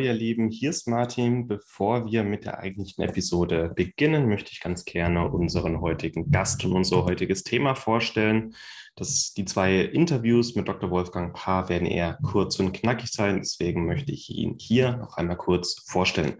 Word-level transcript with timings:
Ihr 0.00 0.12
Lieben, 0.12 0.50
hier 0.50 0.70
ist 0.70 0.88
Martin. 0.88 1.46
Bevor 1.46 2.06
wir 2.06 2.24
mit 2.24 2.44
der 2.44 2.58
eigentlichen 2.58 3.04
Episode 3.04 3.72
beginnen, 3.74 4.28
möchte 4.28 4.52
ich 4.52 4.60
ganz 4.60 4.84
gerne 4.84 5.30
unseren 5.30 5.80
heutigen 5.80 6.30
Gast 6.30 6.64
und 6.64 6.72
unser 6.72 7.04
heutiges 7.04 7.42
Thema 7.42 7.74
vorstellen. 7.74 8.54
Das, 8.96 9.32
die 9.34 9.44
zwei 9.44 9.80
Interviews 9.80 10.54
mit 10.56 10.68
Dr. 10.68 10.90
Wolfgang 10.90 11.34
Paar 11.34 11.68
werden 11.68 11.86
eher 11.86 12.18
kurz 12.22 12.58
und 12.58 12.72
knackig 12.72 13.10
sein, 13.10 13.38
deswegen 13.38 13.86
möchte 13.86 14.12
ich 14.12 14.30
ihn 14.30 14.56
hier 14.58 14.96
noch 14.96 15.16
einmal 15.16 15.36
kurz 15.36 15.84
vorstellen. 15.86 16.34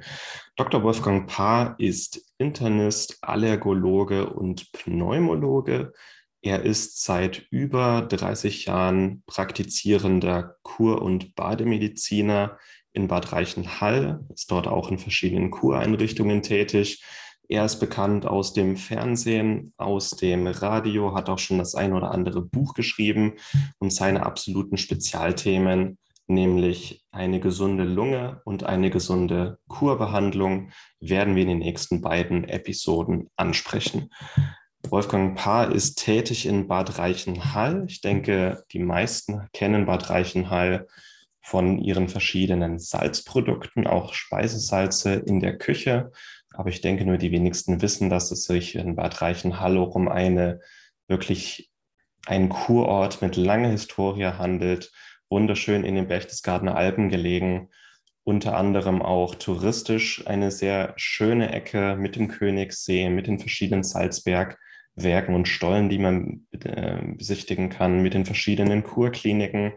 Dr. 0.56 0.82
Wolfgang 0.82 1.28
Paar 1.28 1.74
ist 1.78 2.32
Internist, 2.38 3.18
Allergologe 3.22 4.30
und 4.30 4.72
Pneumologe. 4.72 5.92
Er 6.42 6.62
ist 6.62 7.02
seit 7.02 7.46
über 7.50 8.02
30 8.02 8.64
Jahren 8.64 9.22
praktizierender 9.26 10.56
Kur- 10.62 11.02
und 11.02 11.34
Bademediziner 11.34 12.58
in 12.92 13.08
Bad 13.08 13.32
Reichenhall, 13.32 14.24
ist 14.34 14.50
dort 14.50 14.66
auch 14.66 14.90
in 14.90 14.98
verschiedenen 14.98 15.50
Kureinrichtungen 15.50 16.42
tätig. 16.42 17.02
Er 17.48 17.64
ist 17.64 17.80
bekannt 17.80 18.26
aus 18.26 18.52
dem 18.52 18.76
Fernsehen, 18.76 19.72
aus 19.76 20.10
dem 20.10 20.46
Radio, 20.46 21.14
hat 21.14 21.28
auch 21.28 21.38
schon 21.38 21.58
das 21.58 21.74
ein 21.74 21.92
oder 21.92 22.12
andere 22.12 22.42
Buch 22.42 22.74
geschrieben 22.74 23.34
und 23.78 23.92
seine 23.92 24.24
absoluten 24.24 24.76
Spezialthemen, 24.76 25.98
nämlich 26.28 27.04
eine 27.10 27.40
gesunde 27.40 27.82
Lunge 27.82 28.40
und 28.44 28.62
eine 28.62 28.90
gesunde 28.90 29.58
Kurbehandlung, 29.66 30.70
werden 31.00 31.34
wir 31.34 31.42
in 31.42 31.48
den 31.48 31.58
nächsten 31.58 32.00
beiden 32.00 32.44
Episoden 32.44 33.28
ansprechen. 33.36 34.10
Wolfgang 34.88 35.36
Paar 35.36 35.72
ist 35.72 35.96
tätig 35.96 36.46
in 36.46 36.68
Bad 36.68 36.98
Reichenhall. 36.98 37.84
Ich 37.88 38.00
denke, 38.00 38.62
die 38.72 38.78
meisten 38.78 39.48
kennen 39.52 39.86
Bad 39.86 40.08
Reichenhall 40.08 40.86
von 41.42 41.78
ihren 41.78 42.08
verschiedenen 42.08 42.78
Salzprodukten, 42.78 43.86
auch 43.86 44.14
Speisesalze 44.14 45.14
in 45.14 45.40
der 45.40 45.58
Küche. 45.58 46.12
Aber 46.52 46.68
ich 46.68 46.80
denke, 46.80 47.04
nur 47.04 47.16
die 47.16 47.32
wenigsten 47.32 47.80
wissen, 47.82 48.10
dass 48.10 48.30
es 48.30 48.44
sich 48.44 48.74
in 48.74 48.96
Bad 48.96 49.22
Reichenhall 49.22 49.78
um 49.78 50.08
eine 50.08 50.60
wirklich 51.08 51.70
einen 52.26 52.48
Kurort 52.48 53.22
mit 53.22 53.36
langer 53.36 53.70
Historie 53.70 54.26
handelt, 54.26 54.92
wunderschön 55.28 55.84
in 55.84 55.94
den 55.94 56.08
Berchtesgadener 56.08 56.76
Alpen 56.76 57.08
gelegen, 57.08 57.70
unter 58.24 58.56
anderem 58.56 59.00
auch 59.00 59.34
touristisch 59.34 60.26
eine 60.26 60.50
sehr 60.50 60.92
schöne 60.96 61.52
Ecke 61.52 61.96
mit 61.96 62.16
dem 62.16 62.28
Königssee, 62.28 63.08
mit 63.08 63.26
den 63.26 63.38
verschiedenen 63.38 63.82
Salzbergwerken 63.82 65.34
und 65.34 65.48
Stollen, 65.48 65.88
die 65.88 65.98
man 65.98 66.46
äh, 66.52 66.98
besichtigen 67.16 67.70
kann, 67.70 68.02
mit 68.02 68.14
den 68.14 68.26
verschiedenen 68.26 68.82
Kurkliniken 68.84 69.72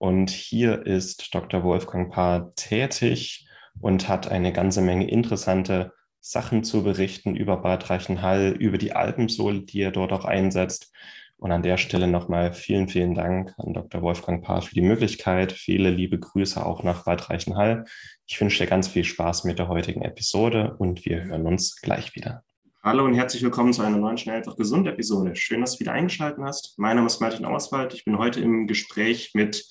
und 0.00 0.30
hier 0.30 0.86
ist 0.86 1.34
Dr. 1.34 1.62
Wolfgang 1.62 2.10
Paar 2.10 2.54
tätig 2.54 3.46
und 3.82 4.08
hat 4.08 4.28
eine 4.28 4.50
ganze 4.50 4.80
Menge 4.80 5.06
interessante 5.06 5.92
Sachen 6.20 6.64
zu 6.64 6.82
berichten 6.82 7.36
über 7.36 7.58
Bad 7.58 7.90
Reichenhall, 7.90 8.56
über 8.58 8.78
die 8.78 8.94
Alpensohle, 8.94 9.60
die 9.60 9.82
er 9.82 9.90
dort 9.90 10.12
auch 10.12 10.24
einsetzt. 10.24 10.90
Und 11.36 11.52
an 11.52 11.62
der 11.62 11.76
Stelle 11.76 12.06
nochmal 12.06 12.54
vielen, 12.54 12.88
vielen 12.88 13.14
Dank 13.14 13.52
an 13.58 13.74
Dr. 13.74 14.00
Wolfgang 14.00 14.42
Paar 14.42 14.62
für 14.62 14.74
die 14.74 14.80
Möglichkeit. 14.80 15.52
Viele 15.52 15.90
liebe 15.90 16.18
Grüße 16.18 16.64
auch 16.64 16.82
nach 16.82 17.04
Bad 17.04 17.28
Reichenhall. 17.28 17.84
Ich 18.26 18.40
wünsche 18.40 18.64
dir 18.64 18.70
ganz 18.70 18.88
viel 18.88 19.04
Spaß 19.04 19.44
mit 19.44 19.58
der 19.58 19.68
heutigen 19.68 20.00
Episode 20.00 20.76
und 20.78 21.04
wir 21.04 21.24
hören 21.24 21.46
uns 21.46 21.76
gleich 21.76 22.14
wieder. 22.14 22.42
Hallo 22.82 23.04
und 23.04 23.12
herzlich 23.12 23.42
willkommen 23.42 23.74
zu 23.74 23.82
einer 23.82 23.98
neuen 23.98 24.16
Schnell 24.16 24.36
einfach 24.36 24.56
gesund 24.56 24.88
Episode. 24.88 25.36
Schön, 25.36 25.60
dass 25.60 25.74
du 25.74 25.80
wieder 25.80 25.92
eingeschaltet 25.92 26.42
hast. 26.42 26.78
Mein 26.78 26.96
Name 26.96 27.08
ist 27.08 27.20
Martin 27.20 27.44
Auswald. 27.44 27.92
Ich 27.92 28.06
bin 28.06 28.16
heute 28.16 28.40
im 28.40 28.66
Gespräch 28.66 29.32
mit 29.34 29.68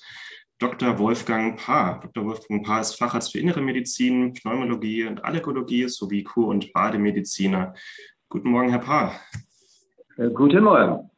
Dr. 0.60 0.96
Wolfgang 1.00 1.58
Paar. 1.58 1.98
Dr. 2.02 2.24
Wolfgang 2.24 2.64
Paar 2.64 2.82
ist 2.82 2.94
Facharzt 2.94 3.32
für 3.32 3.40
Innere 3.40 3.62
Medizin, 3.62 4.32
Pneumologie 4.32 5.06
und 5.06 5.24
Allergologie 5.24 5.88
sowie 5.88 6.22
Kur- 6.22 6.46
und 6.46 6.72
Bademediziner. 6.72 7.74
Guten 8.28 8.50
Morgen, 8.50 8.70
Herr 8.70 8.78
Paar. 8.78 9.20
Äh, 10.16 10.30
guten 10.30 10.62
Morgen. 10.62 11.10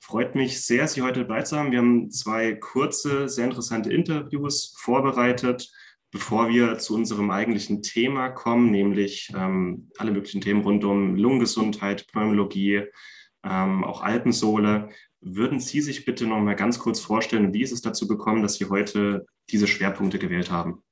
Freut 0.00 0.34
mich 0.34 0.64
sehr, 0.64 0.88
Sie 0.88 1.02
heute 1.02 1.26
dabei 1.26 1.42
zu 1.42 1.58
haben. 1.58 1.70
Wir 1.70 1.80
haben 1.80 2.10
zwei 2.10 2.54
kurze, 2.54 3.28
sehr 3.28 3.44
interessante 3.44 3.92
Interviews 3.92 4.74
vorbereitet 4.78 5.70
bevor 6.12 6.48
wir 6.48 6.78
zu 6.78 6.94
unserem 6.94 7.30
eigentlichen 7.30 7.82
Thema 7.82 8.30
kommen, 8.30 8.70
nämlich 8.70 9.30
ähm, 9.36 9.90
alle 9.98 10.10
möglichen 10.10 10.40
Themen 10.40 10.62
rund 10.62 10.84
um 10.84 11.16
Lungengesundheit, 11.16 12.06
Pneumologie, 12.08 12.84
ähm, 13.44 13.84
auch 13.84 14.02
Alpensohle, 14.02 14.88
würden 15.20 15.60
Sie 15.60 15.80
sich 15.80 16.04
bitte 16.04 16.26
noch 16.26 16.40
mal 16.40 16.56
ganz 16.56 16.78
kurz 16.78 17.00
vorstellen, 17.00 17.52
wie 17.52 17.62
ist 17.62 17.72
es 17.72 17.82
dazu 17.82 18.08
gekommen, 18.08 18.42
dass 18.42 18.54
Sie 18.54 18.66
heute 18.66 19.26
diese 19.50 19.66
Schwerpunkte 19.66 20.18
gewählt 20.18 20.50
haben? 20.50 20.82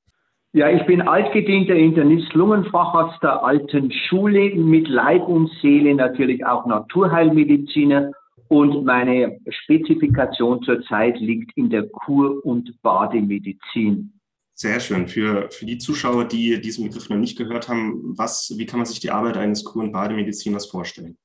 Ja, 0.52 0.70
ich 0.70 0.84
bin 0.86 1.02
altgedienter 1.02 1.74
Internist, 1.74 2.32
Lungenfacharzt 2.32 3.22
der 3.22 3.44
alten 3.44 3.92
Schule, 3.92 4.54
mit 4.54 4.88
Leib 4.88 5.26
und 5.28 5.50
Seele 5.60 5.94
natürlich 5.94 6.44
auch 6.46 6.64
Naturheilmediziner 6.66 8.12
und 8.48 8.84
meine 8.84 9.38
Spezifikation 9.50 10.62
zurzeit 10.62 11.18
liegt 11.20 11.54
in 11.56 11.68
der 11.68 11.86
Kur- 11.88 12.44
und 12.46 12.80
Bademedizin. 12.82 14.17
Sehr 14.60 14.80
schön. 14.80 15.06
Für, 15.06 15.48
für 15.52 15.66
die 15.66 15.78
Zuschauer, 15.78 16.24
die 16.24 16.60
diesen 16.60 16.88
Begriff 16.88 17.08
noch 17.08 17.16
nicht 17.16 17.38
gehört 17.38 17.69
haben, 17.69 18.19
was, 18.19 18.52
wie 18.58 18.66
kann 18.66 18.80
man 18.80 18.86
sich 18.86 18.98
die 18.98 19.12
Arbeit 19.12 19.36
eines 19.36 19.64
Kur- 19.64 19.84
und 19.84 19.92
Bademediziners 19.92 20.66
vorstellen? 20.66 21.16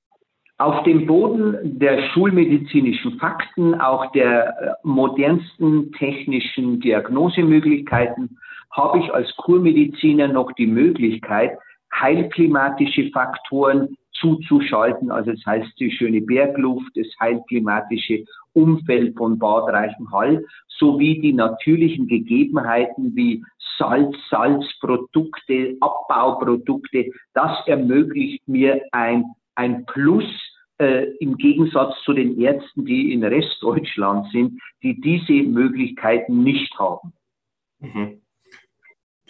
Auf 0.59 0.83
dem 0.83 1.07
Boden 1.07 1.79
der 1.79 2.11
schulmedizinischen 2.11 3.17
Fakten, 3.17 3.73
auch 3.73 4.11
der 4.11 4.49
äh, 4.49 4.73
modernsten 4.83 5.91
technischen 5.94 6.79
Diagnosemöglichkeiten, 6.79 8.38
habe 8.69 8.99
ich 8.99 9.11
als 9.11 9.35
Kurmediziner 9.38 10.27
noch 10.27 10.51
die 10.51 10.67
Möglichkeit, 10.67 11.57
heilklimatische 11.91 13.09
Faktoren 13.09 13.97
zuzuschalten. 14.23 15.11
Also 15.11 15.31
das 15.31 15.45
heißt 15.45 15.79
die 15.79 15.91
schöne 15.91 16.22
Bergluft, 16.22 16.95
das 16.95 17.07
heilklimatische 17.19 18.23
Umfeld 18.53 19.17
von 19.17 19.38
Bad 19.38 19.72
Reichenhall 19.73 20.45
sowie 20.67 21.19
die 21.19 21.34
natürlichen 21.34 22.07
Gegebenheiten 22.07 23.16
wie 23.16 23.44
Salz, 23.78 24.16
Salzprodukte, 24.29 25.75
Abbauprodukte. 25.81 27.12
Das 27.33 27.67
ermöglicht 27.67 28.47
mir 28.47 28.81
ein, 28.91 29.25
ein 29.56 29.85
Plus 29.85 30.25
äh, 30.78 31.07
im 31.19 31.38
Gegensatz 31.38 31.95
zu 32.03 32.13
den 32.13 32.39
Ärzten, 32.39 32.85
die 32.85 33.12
in 33.12 33.23
Restdeutschland 33.23 34.31
sind, 34.31 34.59
die 34.81 35.00
diese 35.01 35.47
Möglichkeiten 35.47 36.44
nicht 36.44 36.73
haben. 36.79 37.13
Mhm. 37.79 38.22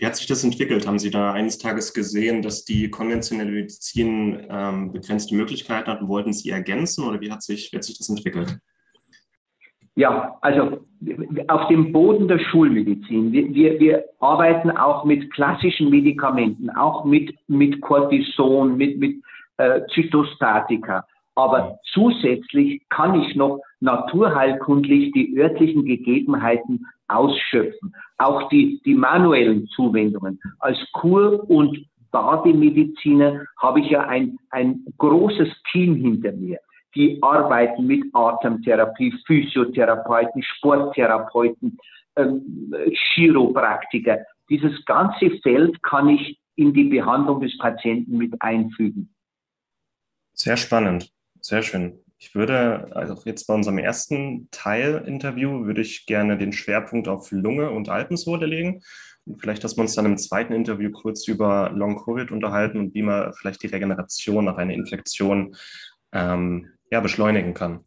Wie 0.04 0.08
hat 0.08 0.18
sich 0.18 0.28
das 0.28 0.44
entwickelt? 0.44 0.86
Haben 0.86 1.00
Sie 1.00 1.12
da 1.12 1.32
eines 1.32 1.60
Tages 1.60 1.94
gesehen, 1.94 2.42
dass 2.42 2.66
die 2.66 2.90
konventionelle 2.90 3.52
Medizin 3.52 4.48
ähm, 4.50 4.92
begrenzte 4.92 5.34
Möglichkeiten 5.34 5.90
hat 5.90 6.02
und 6.02 6.10
wollten 6.10 6.34
Sie 6.34 6.50
ergänzen 6.50 7.06
oder 7.08 7.22
wie 7.22 7.32
hat 7.32 7.42
sich, 7.42 7.72
wie 7.72 7.78
hat 7.78 7.86
sich 7.86 7.98
das 7.98 8.10
entwickelt? 8.10 8.60
Ja, 9.96 10.38
also 10.42 10.86
auf 11.48 11.70
dem 11.70 11.94
Boden 11.94 12.28
der 12.28 12.40
Schulmedizin. 12.40 13.32
Wir, 13.32 13.54
wir, 13.54 13.80
wir 13.80 14.04
arbeiten 14.20 14.72
auch 14.72 15.06
mit 15.06 15.32
klassischen 15.32 15.90
Medikamenten, 15.90 16.70
auch 16.70 17.06
mit, 17.06 17.34
mit 17.48 17.80
Cortison, 17.80 18.76
mit, 18.76 19.00
mit 19.00 19.24
äh, 19.56 19.84
Zytostatika. 19.94 21.08
Aber 21.36 21.80
zusätzlich 21.94 22.82
kann 22.90 23.22
ich 23.22 23.38
noch 23.38 23.62
naturheilkundlich 23.80 25.14
die 25.14 25.38
örtlichen 25.38 25.86
Gegebenheiten 25.86 26.88
ausschöpfen. 27.14 27.96
Auch 28.18 28.50
die, 28.50 28.82
die 28.86 28.96
manuellen 28.96 29.68
Zuwendungen. 29.68 30.40
Als 30.60 30.78
Kur- 30.94 31.50
und 31.50 31.86
Bademediziner 32.12 33.46
habe 33.58 33.80
ich 33.82 33.90
ja 33.90 34.02
ein, 34.08 34.38
ein 34.50 34.86
großes 34.98 35.50
Team 35.72 35.96
hinter 35.96 36.32
mir 36.32 36.60
die 36.96 37.18
arbeiten 37.22 37.88
mit 37.88 38.04
Atemtherapie, 38.14 39.14
Physiotherapeuten, 39.26 40.44
Sporttherapeuten, 40.44 41.78
ähm, 42.16 42.74
Chiropraktiker. 43.14 44.20
Dieses 44.50 44.84
ganze 44.86 45.32
Feld 45.42 45.82
kann 45.84 46.10
ich 46.10 46.40
in 46.56 46.74
die 46.74 46.84
Behandlung 46.86 47.42
des 47.42 47.58
Patienten 47.58 48.18
mit 48.18 48.40
einfügen. 48.42 49.14
Sehr 50.34 50.58
spannend, 50.58 51.12
sehr 51.42 51.64
schön. 51.64 52.03
Ich 52.24 52.36
würde, 52.36 52.88
also 52.96 53.22
jetzt 53.26 53.48
bei 53.48 53.54
unserem 53.54 53.78
ersten 53.80 54.48
Teil-Interview, 54.50 55.66
würde 55.66 55.82
ich 55.82 56.06
gerne 56.06 56.38
den 56.38 56.54
Schwerpunkt 56.54 57.10
auf 57.10 57.32
Lunge 57.32 57.70
und 57.70 57.90
Alpensohle 57.90 58.46
legen. 58.46 58.82
Und 59.26 59.42
vielleicht, 59.42 59.62
dass 59.66 59.76
wir 59.76 59.82
uns 59.82 59.94
dann 59.94 60.06
im 60.06 60.18
zweiten 60.18 60.54
Interview 60.54 60.90
kurz 60.90 61.28
über 61.28 61.70
Long-Covid 61.76 62.32
unterhalten 62.32 62.78
und 62.78 62.94
wie 62.94 63.02
man 63.02 63.34
vielleicht 63.34 63.62
die 63.62 63.68
Regeneration 63.68 64.46
nach 64.46 64.56
einer 64.56 64.74
Infektion 64.74 65.54
ähm, 66.14 66.70
ja, 66.90 67.02
beschleunigen 67.02 67.54
kann. 67.54 67.82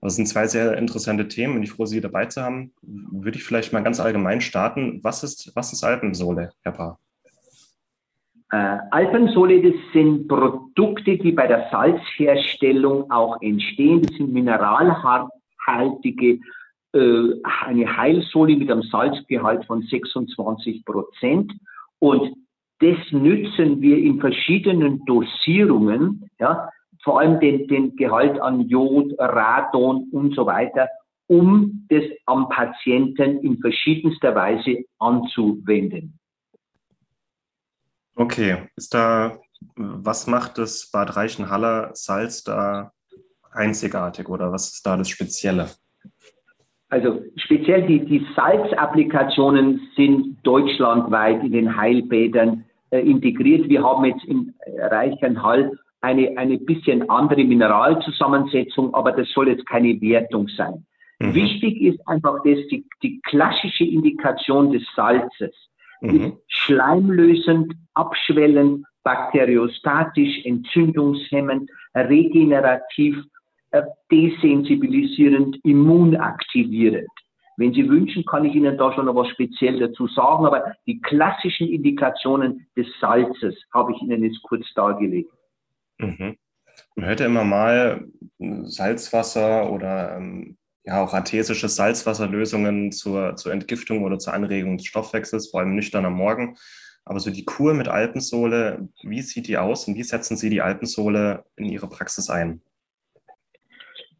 Das 0.00 0.16
sind 0.16 0.26
zwei 0.26 0.48
sehr 0.48 0.76
interessante 0.76 1.28
Themen 1.28 1.54
und 1.54 1.62
ich 1.62 1.70
froh, 1.70 1.86
Sie 1.86 2.00
dabei 2.00 2.26
zu 2.26 2.42
haben. 2.42 2.74
Würde 2.82 3.38
ich 3.38 3.44
vielleicht 3.44 3.72
mal 3.72 3.84
ganz 3.84 4.00
allgemein 4.00 4.40
starten. 4.40 4.98
Was 5.04 5.22
ist, 5.22 5.52
was 5.54 5.72
ist 5.72 5.84
Alpensohle, 5.84 6.50
Herr 6.62 6.72
Paar? 6.72 6.98
Äh, 8.56 8.78
Alpensohle, 8.90 9.60
das 9.60 9.74
sind 9.92 10.28
Produkte, 10.28 11.18
die 11.18 11.32
bei 11.32 11.46
der 11.46 11.68
Salzherstellung 11.70 13.10
auch 13.10 13.36
entstehen. 13.42 14.00
Das 14.00 14.16
sind 14.16 14.32
mineralhaltige, 14.32 16.38
äh, 16.94 17.28
eine 17.66 17.96
Heilsohle 17.98 18.56
mit 18.56 18.70
einem 18.70 18.80
Salzgehalt 18.82 19.66
von 19.66 19.82
26 19.82 20.86
Prozent. 20.86 21.52
Und 21.98 22.34
das 22.80 22.96
nützen 23.10 23.82
wir 23.82 23.98
in 23.98 24.20
verschiedenen 24.20 25.04
Dosierungen, 25.04 26.30
ja, 26.38 26.70
vor 27.04 27.20
allem 27.20 27.38
den, 27.40 27.68
den 27.68 27.94
Gehalt 27.96 28.40
an 28.40 28.68
Jod, 28.68 29.12
Radon 29.18 30.08
und 30.12 30.34
so 30.34 30.46
weiter, 30.46 30.88
um 31.26 31.86
das 31.90 32.04
am 32.24 32.48
Patienten 32.48 33.40
in 33.40 33.58
verschiedenster 33.58 34.34
Weise 34.34 34.78
anzuwenden. 34.98 36.18
Okay, 38.16 38.56
ist 38.76 38.94
da, 38.94 39.38
was 39.76 40.26
macht 40.26 40.56
das 40.58 40.90
Bad 40.90 41.16
Reichenhaller 41.16 41.90
Salz 41.92 42.42
da 42.42 42.92
einzigartig 43.52 44.28
oder 44.28 44.50
was 44.52 44.72
ist 44.72 44.86
da 44.86 44.96
das 44.96 45.08
Spezielle? 45.08 45.68
Also 46.88 47.22
speziell 47.36 47.86
die, 47.86 48.04
die 48.04 48.26
Salzapplikationen 48.34 49.88
sind 49.96 50.38
deutschlandweit 50.44 51.42
in 51.42 51.52
den 51.52 51.76
Heilbädern 51.76 52.64
äh, 52.90 53.00
integriert. 53.00 53.68
Wir 53.68 53.82
haben 53.82 54.04
jetzt 54.04 54.24
in 54.24 54.54
Reichenhall 54.78 55.72
eine, 56.00 56.38
eine 56.38 56.58
bisschen 56.58 57.10
andere 57.10 57.44
Mineralzusammensetzung, 57.44 58.94
aber 58.94 59.12
das 59.12 59.28
soll 59.32 59.48
jetzt 59.48 59.66
keine 59.66 60.00
Wertung 60.00 60.48
sein. 60.48 60.86
Mhm. 61.18 61.34
Wichtig 61.34 61.82
ist 61.82 62.08
einfach 62.08 62.36
das, 62.44 62.58
die, 62.70 62.86
die 63.02 63.20
klassische 63.22 63.84
Indikation 63.84 64.72
des 64.72 64.82
Salzes 64.94 65.54
mhm. 66.00 66.38
schleimlösend, 66.48 67.74
abschwellend, 67.94 68.84
bakteriostatisch, 69.02 70.44
entzündungshemmend, 70.44 71.70
regenerativ, 71.94 73.16
äh, 73.70 73.82
desensibilisierend, 74.10 75.58
immunaktivierend. 75.64 77.08
Wenn 77.56 77.72
Sie 77.72 77.88
wünschen, 77.88 78.24
kann 78.26 78.44
ich 78.44 78.54
Ihnen 78.54 78.76
da 78.76 78.92
schon 78.92 79.06
noch 79.06 79.14
was 79.14 79.28
speziell 79.28 79.78
dazu 79.78 80.06
sagen, 80.08 80.44
aber 80.44 80.74
die 80.86 81.00
klassischen 81.00 81.68
Indikationen 81.68 82.66
des 82.76 82.86
Salzes 83.00 83.54
habe 83.72 83.92
ich 83.92 84.02
Ihnen 84.02 84.22
jetzt 84.22 84.42
kurz 84.42 84.66
dargelegt. 84.74 85.30
Mhm. 85.98 86.36
Man 86.94 87.06
hört 87.06 87.20
ja 87.20 87.26
immer 87.26 87.44
mal 87.44 88.06
Salzwasser 88.38 89.72
oder 89.72 90.16
ähm, 90.18 90.58
ja 90.86 91.02
auch 91.02 91.12
artesische 91.12 91.68
Salzwasserlösungen 91.68 92.92
zur, 92.92 93.36
zur 93.36 93.52
Entgiftung 93.52 94.04
oder 94.04 94.18
zur 94.18 94.34
Anregung 94.34 94.76
des 94.76 94.86
Stoffwechsels, 94.86 95.50
vor 95.50 95.60
allem 95.60 95.74
nüchtern 95.74 96.04
am 96.04 96.14
Morgen. 96.14 96.56
Aber 97.04 97.20
so 97.20 97.30
die 97.30 97.44
Kur 97.44 97.74
mit 97.74 97.88
Alpensohle, 97.88 98.88
wie 99.02 99.22
sieht 99.22 99.48
die 99.48 99.58
aus 99.58 99.86
und 99.86 99.96
wie 99.96 100.02
setzen 100.02 100.36
Sie 100.36 100.50
die 100.50 100.62
Alpensohle 100.62 101.44
in 101.56 101.66
Ihre 101.66 101.88
Praxis 101.88 102.30
ein? 102.30 102.60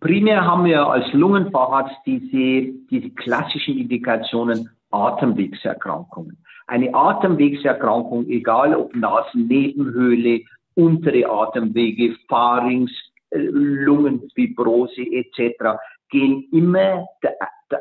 Primär 0.01 0.45
haben 0.45 0.65
wir 0.65 0.87
als 0.87 1.13
Lungenfacharzt 1.13 1.97
diese, 2.05 2.73
diese 2.91 3.11
klassischen 3.11 3.79
Indikationen 3.79 4.69
Atemwegserkrankungen. 4.91 6.37
Eine 6.67 6.95
Atemwegserkrankung, 6.95 8.29
egal 8.29 8.75
ob 8.75 8.95
Nasennebenhöhle, 8.95 10.43
untere 10.75 11.29
Atemwege, 11.29 12.17
Pharynx, 12.29 12.93
äh, 13.31 13.39
Lungenfibrose 13.39 15.03
etc. 15.13 15.79
gehen 16.11 16.49
immer 16.53 17.07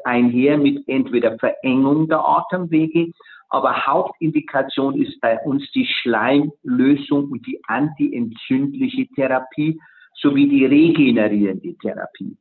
einher 0.04 0.58
mit 0.58 0.88
entweder 0.88 1.38
Verengung 1.38 2.08
der 2.08 2.28
Atemwege, 2.28 3.12
aber 3.50 3.86
Hauptindikation 3.86 5.00
ist 5.00 5.20
bei 5.22 5.40
uns 5.46 5.70
die 5.72 5.86
Schleimlösung 5.86 7.32
und 7.32 7.46
die 7.46 7.62
antientzündliche 7.68 9.08
Therapie 9.16 9.80
sowie 10.16 10.48
die 10.48 10.66
regenerierende 10.66 11.76
Therapie. 11.78 12.36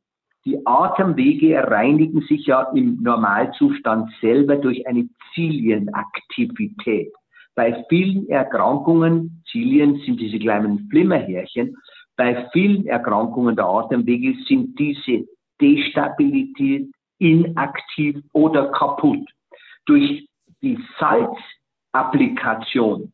Die 0.45 0.59
Atemwege 0.65 1.55
reinigen 1.55 2.21
sich 2.21 2.45
ja 2.45 2.63
im 2.73 3.01
Normalzustand 3.01 4.11
selber 4.21 4.57
durch 4.57 4.85
eine 4.87 5.07
Zilienaktivität. 5.33 7.11
Bei 7.55 7.85
vielen 7.89 8.27
Erkrankungen, 8.29 9.43
Zilien 9.51 10.01
sind 10.05 10.19
diese 10.19 10.37
kleinen 10.37 10.87
Flimmerhärchen, 10.89 11.77
bei 12.17 12.47
vielen 12.53 12.85
Erkrankungen 12.85 13.55
der 13.55 13.65
Atemwege 13.65 14.35
sind 14.47 14.77
diese 14.79 15.25
destabilisiert, 15.61 16.89
inaktiv 17.19 18.17
oder 18.33 18.71
kaputt. 18.71 19.25
Durch 19.85 20.27
die 20.61 20.77
Salzapplikation 20.99 23.13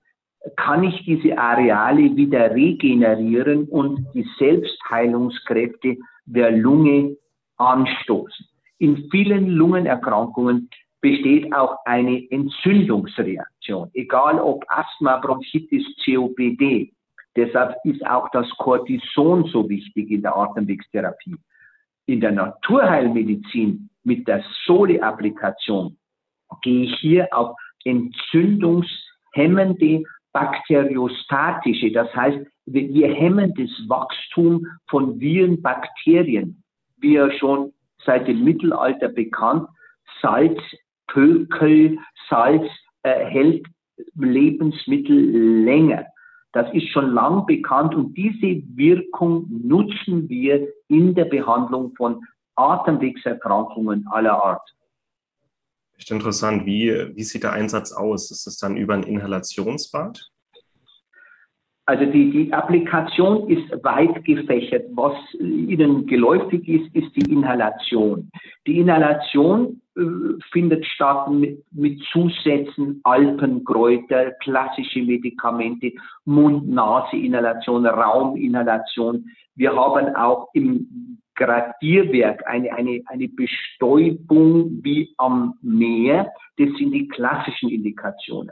kann 0.56 0.84
ich 0.84 1.04
diese 1.06 1.38
Areale 1.38 2.16
wieder 2.16 2.52
regenerieren 2.52 3.66
und 3.66 4.08
die 4.14 4.28
Selbstheilungskräfte 4.40 5.98
der 6.26 6.52
Lunge 6.52 7.16
anstoßen. 7.58 8.48
In 8.80 9.08
vielen 9.12 9.50
Lungenerkrankungen 9.50 10.70
besteht 11.02 11.54
auch 11.54 11.78
eine 11.86 12.26
Entzündungsreaktion, 12.32 13.92
egal 13.94 14.40
ob 14.40 14.64
Asthma, 14.68 15.18
Bronchitis, 15.18 15.86
COPD. 16.04 16.92
Deshalb 17.36 17.76
ist 17.84 18.06
auch 18.06 18.30
das 18.32 18.50
Cortison 18.58 19.46
so 19.46 19.68
wichtig 19.70 20.12
in 20.12 20.22
der 20.22 20.36
Atemwegstherapie. 20.36 21.36
In 22.12 22.19
der 22.19 22.34
Naturheilmedizin 22.34 23.90
mit 24.04 24.28
der 24.28 24.44
Sole-Applikation 24.66 25.96
gehe 26.62 26.84
ich 26.84 26.94
hier 27.00 27.30
auf 27.31 27.56
entzündungshemmende 27.86 30.04
bakteriostatische, 30.34 31.94
das 31.94 32.13
heißt, 32.13 32.38
wir 32.66 33.16
hemmen 33.16 33.54
das 33.56 33.69
Wachstum 33.88 34.68
von 34.90 35.22
Viren, 35.22 35.62
Bakterien, 35.62 36.62
wie 36.98 37.13
ja 37.13 37.31
schon 37.31 37.72
seit 38.06 38.28
dem 38.28 38.44
Mittelalter 38.44 39.08
bekannt, 39.08 39.69
Salz 40.22 40.60
Pökel, 41.08 41.98
Salz 42.30 42.68
äh, 43.04 43.24
hält 43.24 43.66
Lebensmittel 44.15 45.63
länger. 45.63 46.08
Das 46.53 46.72
ist 46.74 46.89
schon 46.89 47.12
lang 47.12 47.46
bekannt 47.46 47.96
und 47.96 48.13
diese 48.13 48.62
Wirkung 48.75 49.48
nutzen 49.50 50.27
wir 50.27 50.67
in 50.89 51.15
der 51.15 51.25
Behandlung 51.25 51.93
von 51.96 52.22
Atemwegserkrankungen 52.55 54.05
aller 54.08 54.43
Art. 54.43 54.70
Echt 55.98 56.12
interessant. 56.12 56.65
Wie, 56.65 56.89
wie 57.15 57.24
sieht 57.24 57.43
der 57.43 57.53
Einsatz 57.53 57.93
aus? 57.93 58.31
Ist 58.31 58.48
es 58.48 58.58
dann 58.58 58.75
über 58.75 58.93
ein 58.93 59.03
Inhalationsbad? 59.03 60.31
Also 61.91 62.05
die, 62.05 62.31
die 62.31 62.53
Applikation 62.53 63.50
ist 63.50 63.69
weit 63.83 64.24
gefächert. 64.24 64.86
Was 64.93 65.13
Ihnen 65.41 66.07
geläufig 66.07 66.65
ist, 66.65 66.95
ist 66.95 67.13
die 67.17 67.33
Inhalation. 67.33 68.31
Die 68.65 68.79
Inhalation 68.79 69.81
äh, 69.98 70.01
findet 70.53 70.86
statt 70.86 71.29
mit, 71.29 71.65
mit 71.74 72.01
Zusätzen, 72.13 73.01
Alpenkräuter, 73.03 74.31
klassische 74.41 75.01
Medikamente, 75.01 75.91
Mund-Nase-Inhalation, 76.24 77.86
Rauminhalation. 77.86 79.25
Wir 79.55 79.75
haben 79.75 80.15
auch 80.15 80.48
im 80.53 81.19
Gradierwerk 81.36 82.48
eine, 82.48 82.71
eine, 82.71 83.01
eine 83.07 83.27
Bestäubung 83.27 84.79
wie 84.81 85.13
am 85.17 85.55
Meer. 85.62 86.31
Das 86.57 86.69
sind 86.77 86.93
die 86.93 87.10
klassischen 87.10 87.67
Indikationen. 87.67 88.51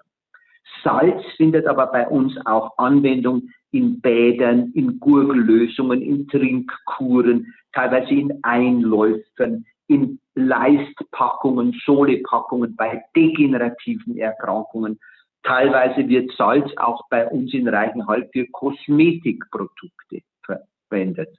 Salz 0.84 1.24
findet 1.38 1.68
aber 1.68 1.88
bei 1.88 2.08
uns 2.08 2.34
auch 2.46 2.78
Anwendung 2.78 3.50
in 3.72 4.02
Bädern, 4.02 4.72
in 4.74 5.00
Gurgellösungen, 5.00 6.02
in 6.02 6.28
Trinkkuren, 6.28 7.54
teilweise 7.74 8.14
in 8.14 8.40
Einläufen, 8.44 9.66
in 9.88 10.20
Leistpackungen, 10.36 11.80
Solepackungen 11.86 12.76
bei 12.76 13.04
degenerativen 13.16 14.18
Erkrankungen. 14.18 15.00
Teilweise 15.44 16.08
wird 16.08 16.32
Salz 16.38 16.70
auch 16.78 17.08
bei 17.10 17.28
uns 17.28 17.54
in 17.54 17.68
Reichenhall 17.68 18.30
für 18.32 18.46
Kosmetikprodukte 18.48 20.22
verwendet. 20.44 21.38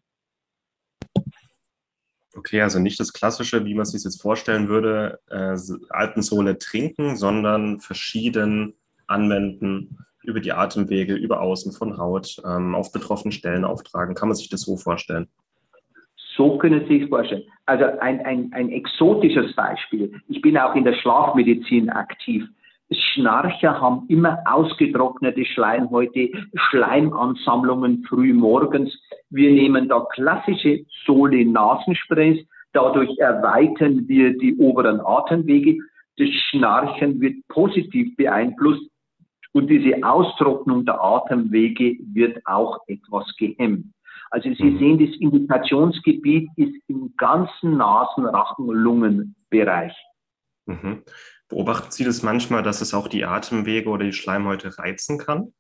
Okay, 2.37 2.63
also 2.63 2.79
nicht 2.79 3.01
das 3.01 3.13
Klassische, 3.13 3.65
wie 3.65 3.75
man 3.75 3.83
es 3.83 3.91
sich 3.91 4.05
jetzt 4.05 4.23
vorstellen 4.23 4.69
würde, 4.69 5.21
äh, 5.31 5.57
Alpensohle 5.91 6.59
trinken, 6.59 7.17
sondern 7.17 7.81
verschieden 7.81 8.75
anwenden, 9.11 9.99
über 10.23 10.41
die 10.41 10.53
Atemwege, 10.53 11.15
über 11.15 11.41
Außen 11.41 11.73
von 11.73 11.99
Haut, 11.99 12.37
ähm, 12.47 12.75
auf 12.75 12.93
betroffenen 12.93 13.33
Stellen 13.33 13.65
auftragen. 13.65 14.15
Kann 14.15 14.29
man 14.29 14.37
sich 14.37 14.49
das 14.49 14.63
so 14.63 14.77
vorstellen? 14.77 15.29
So 16.37 16.59
können 16.59 16.87
Sie 16.89 17.01
sich 17.01 17.09
vorstellen. 17.09 17.43
Also 17.67 17.85
ein, 18.01 18.25
ein, 18.25 18.51
ein 18.53 18.71
exotisches 18.71 19.55
Beispiel. 19.55 20.13
Ich 20.29 20.41
bin 20.41 20.57
auch 20.57 20.75
in 20.75 20.85
der 20.85 20.95
Schlafmedizin 20.95 21.91
aktiv. 21.91 22.45
Schnarcher 22.93 23.81
haben 23.81 24.07
immer 24.09 24.43
ausgetrocknete 24.47 25.45
Schleimhäute, 25.45 26.31
Schleimansammlungen 26.55 28.05
früh 28.09 28.33
morgens. 28.33 28.93
Wir 29.31 29.51
nehmen 29.51 29.89
da 29.89 30.05
klassische 30.13 30.85
Sole-Nasensprays. 31.07 32.45
Dadurch 32.73 33.17
erweitern 33.19 34.09
wir 34.09 34.37
die 34.37 34.57
oberen 34.57 35.01
Atemwege. 35.01 35.79
Das 36.19 36.29
Schnarchen 36.29 37.21
wird 37.21 37.37
positiv 37.49 38.17
beeinflusst 38.17 38.90
und 39.53 39.69
diese 39.69 40.03
Austrocknung 40.03 40.85
der 40.85 41.03
Atemwege 41.03 41.99
wird 42.13 42.41
auch 42.47 42.79
etwas 42.87 43.27
gehemmt. 43.37 43.87
Also 44.31 44.49
Sie 44.55 44.63
mhm. 44.63 44.79
sehen, 44.79 45.07
das 45.07 45.17
Indikationsgebiet 45.19 46.49
ist 46.57 46.75
im 46.87 47.13
ganzen 47.17 47.77
Nasen-, 47.77 48.27
Rachen-, 48.27 48.69
Lungenbereich. 48.69 49.93
Mhm. 50.67 51.03
Beobachten 51.49 51.91
Sie 51.91 52.05
das 52.05 52.23
manchmal, 52.23 52.63
dass 52.63 52.81
es 52.81 52.95
auch 52.95 53.09
die 53.09 53.25
Atemwege 53.25 53.89
oder 53.89 54.05
die 54.05 54.13
Schleimhäute 54.13 54.79
reizen 54.79 55.19
kann? 55.19 55.53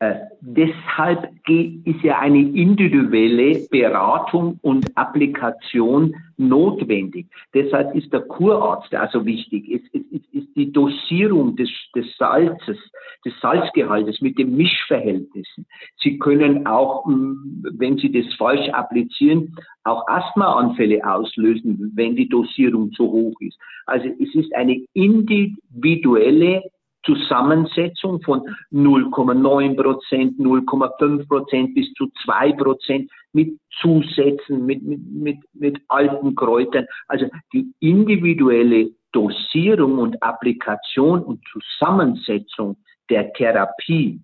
Äh, 0.00 0.14
deshalb 0.40 1.28
ist 1.46 2.02
ja 2.02 2.20
eine 2.20 2.38
individuelle 2.38 3.68
Beratung 3.70 4.58
und 4.62 4.86
Applikation 4.96 6.16
notwendig. 6.38 7.26
Deshalb 7.52 7.94
ist 7.94 8.10
der 8.10 8.22
Kurarzt 8.22 8.94
also 8.94 9.26
wichtig. 9.26 9.68
Es, 9.68 9.82
es, 9.92 10.06
es 10.10 10.22
ist 10.32 10.56
die 10.56 10.72
Dosierung 10.72 11.54
des, 11.54 11.68
des 11.94 12.06
Salzes, 12.16 12.78
des 13.26 13.34
Salzgehaltes 13.42 14.22
mit 14.22 14.38
den 14.38 14.56
Mischverhältnissen. 14.56 15.66
Sie 15.98 16.18
können 16.18 16.66
auch, 16.66 17.04
hm, 17.04 17.62
wenn 17.76 17.98
Sie 17.98 18.10
das 18.10 18.32
falsch 18.36 18.70
applizieren, 18.70 19.54
auch 19.84 20.08
Asthmaanfälle 20.08 21.04
auslösen, 21.04 21.92
wenn 21.94 22.16
die 22.16 22.28
Dosierung 22.28 22.90
zu 22.92 23.04
hoch 23.04 23.38
ist. 23.40 23.58
Also 23.84 24.08
es 24.18 24.34
ist 24.34 24.54
eine 24.54 24.82
individuelle 24.94 26.62
Zusammensetzung 27.04 28.20
von 28.22 28.42
0,9 28.72 29.76
Prozent, 29.76 30.38
0,5 30.38 31.26
Prozent 31.28 31.74
bis 31.74 31.92
zu 31.94 32.08
2 32.24 32.52
Prozent 32.52 33.10
mit 33.32 33.58
Zusätzen, 33.80 34.66
mit, 34.66 34.82
mit, 34.82 35.00
mit, 35.06 35.38
mit 35.54 35.80
alten 35.88 36.34
Kräutern. 36.34 36.86
Also 37.08 37.26
die 37.52 37.72
individuelle 37.80 38.90
Dosierung 39.12 39.98
und 39.98 40.22
Applikation 40.22 41.22
und 41.22 41.40
Zusammensetzung 41.48 42.76
der 43.08 43.32
Therapie 43.32 44.20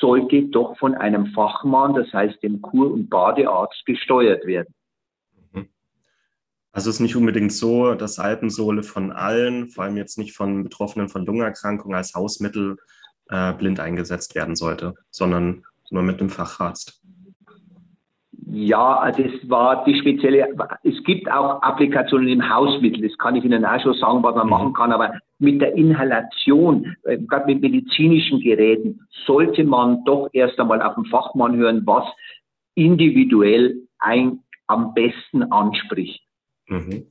sollte 0.00 0.42
doch 0.44 0.76
von 0.78 0.94
einem 0.94 1.26
Fachmann, 1.26 1.94
das 1.94 2.12
heißt 2.12 2.42
dem 2.42 2.60
Kur- 2.62 2.92
und 2.92 3.08
Badearzt, 3.10 3.84
gesteuert 3.86 4.44
werden. 4.46 4.72
Also 6.78 6.90
es 6.90 6.96
ist 6.98 7.00
nicht 7.00 7.16
unbedingt 7.16 7.50
so, 7.50 7.94
dass 7.94 8.20
Alpensohle 8.20 8.84
von 8.84 9.10
allen, 9.10 9.68
vor 9.68 9.82
allem 9.82 9.96
jetzt 9.96 10.16
nicht 10.16 10.36
von 10.36 10.62
Betroffenen 10.62 11.08
von 11.08 11.26
Lungenerkrankungen 11.26 11.96
als 11.96 12.14
Hausmittel 12.14 12.76
äh, 13.30 13.52
blind 13.54 13.80
eingesetzt 13.80 14.36
werden 14.36 14.54
sollte, 14.54 14.94
sondern 15.10 15.64
nur 15.90 16.04
mit 16.04 16.20
einem 16.20 16.30
Facharzt. 16.30 17.02
Ja, 18.52 19.10
das 19.10 19.32
war 19.48 19.84
die 19.86 19.98
spezielle, 19.98 20.54
es 20.84 21.02
gibt 21.02 21.28
auch 21.28 21.60
Applikationen 21.62 22.28
im 22.28 22.48
Hausmittel, 22.48 23.08
das 23.08 23.18
kann 23.18 23.34
ich 23.34 23.44
Ihnen 23.44 23.64
auch 23.64 23.80
schon 23.80 23.94
sagen, 23.94 24.22
was 24.22 24.36
man 24.36 24.46
mhm. 24.46 24.50
machen 24.50 24.72
kann, 24.72 24.92
aber 24.92 25.14
mit 25.40 25.60
der 25.60 25.74
Inhalation, 25.74 26.94
äh, 27.02 27.18
gerade 27.18 27.46
mit 27.46 27.60
medizinischen 27.60 28.38
Geräten, 28.38 29.00
sollte 29.26 29.64
man 29.64 30.04
doch 30.04 30.28
erst 30.32 30.60
einmal 30.60 30.80
auf 30.80 30.94
den 30.94 31.06
Fachmann 31.06 31.56
hören, 31.56 31.82
was 31.86 32.04
individuell 32.76 33.82
ein, 33.98 34.44
am 34.68 34.94
besten 34.94 35.42
anspricht. 35.50 36.22
Mhm. 36.68 37.06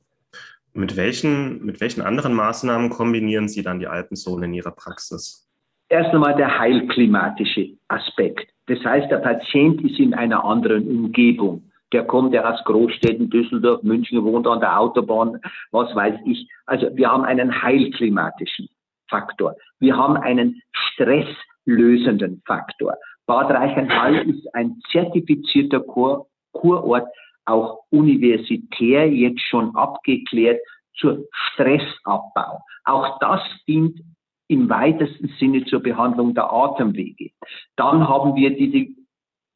Mit 0.72 0.96
welchen, 0.96 1.64
mit 1.64 1.80
welchen 1.80 2.02
anderen 2.02 2.34
Maßnahmen 2.34 2.90
kombinieren 2.90 3.48
Sie 3.48 3.62
dann 3.62 3.80
die 3.80 3.86
Alpensohle 3.86 4.46
in 4.46 4.54
Ihrer 4.54 4.70
Praxis? 4.70 5.48
Erst 5.88 6.10
einmal 6.14 6.36
der 6.36 6.58
heilklimatische 6.58 7.70
Aspekt. 7.88 8.52
Das 8.66 8.78
heißt, 8.84 9.10
der 9.10 9.18
Patient 9.18 9.82
ist 9.82 9.98
in 9.98 10.14
einer 10.14 10.44
anderen 10.44 10.86
Umgebung. 10.86 11.70
Der 11.92 12.04
kommt 12.04 12.34
ja 12.34 12.44
aus 12.48 12.62
Großstädten, 12.64 13.30
Düsseldorf, 13.30 13.82
München, 13.82 14.22
wohnt 14.22 14.46
an 14.46 14.60
der 14.60 14.78
Autobahn, 14.78 15.40
was 15.70 15.94
weiß 15.94 16.16
ich. 16.26 16.46
Also 16.66 16.94
wir 16.94 17.10
haben 17.10 17.24
einen 17.24 17.62
heilklimatischen 17.62 18.68
Faktor. 19.08 19.56
Wir 19.80 19.96
haben 19.96 20.18
einen 20.18 20.60
stresslösenden 20.72 22.42
Faktor. 22.46 22.94
Bad 23.26 23.50
Reichenhall 23.50 24.28
ist 24.28 24.54
ein 24.54 24.80
zertifizierter 24.92 25.80
Kur 25.80 26.26
Kurort 26.52 27.08
auch 27.48 27.84
universitär 27.90 29.10
jetzt 29.10 29.40
schon 29.42 29.74
abgeklärt 29.74 30.60
zur 30.94 31.24
Stressabbau. 31.32 32.60
Auch 32.84 33.18
das 33.20 33.40
dient 33.66 34.00
im 34.48 34.68
weitesten 34.68 35.28
Sinne 35.38 35.64
zur 35.64 35.80
Behandlung 35.80 36.34
der 36.34 36.52
Atemwege. 36.52 37.30
Dann 37.76 38.08
haben 38.08 38.34
wir 38.34 38.56
diese 38.56 38.92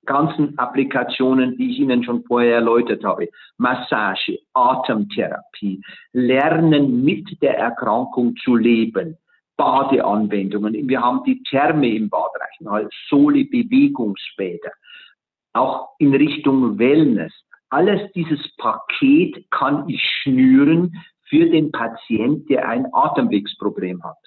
ganzen 0.05 0.59
Applikationen, 0.59 1.57
die 1.57 1.71
ich 1.71 1.79
Ihnen 1.79 2.05
schon 2.05 2.25
vorher 2.25 2.57
erläutert 2.57 3.05
habe. 3.05 3.29
Massage, 3.57 4.39
Atemtherapie, 4.53 5.81
Lernen 6.13 7.05
mit 7.05 7.41
der 7.41 7.57
Erkrankung 7.59 8.35
zu 8.37 8.57
leben, 8.57 9.17
Badeanwendungen. 9.57 10.89
Wir 10.89 11.01
haben 11.01 11.23
die 11.25 11.43
Therme 11.45 11.89
im 11.95 12.09
Badreich, 12.11 12.89
Sole 13.09 13.45
Bewegungsbäder. 13.45 14.73
Auch 15.53 15.91
in 15.99 16.15
Richtung 16.15 16.79
Wellness. 16.79 17.33
Alles 17.73 18.13
dieses 18.13 18.55
Paket 18.59 19.51
kann 19.51 19.89
ich 19.89 20.03
schnüren 20.21 20.95
für 21.31 21.49
den 21.49 21.73
Patient, 21.73 22.47
der 22.51 22.69
ein 22.69 22.85
Atemwegsproblem 22.93 24.05
hat. 24.05 24.19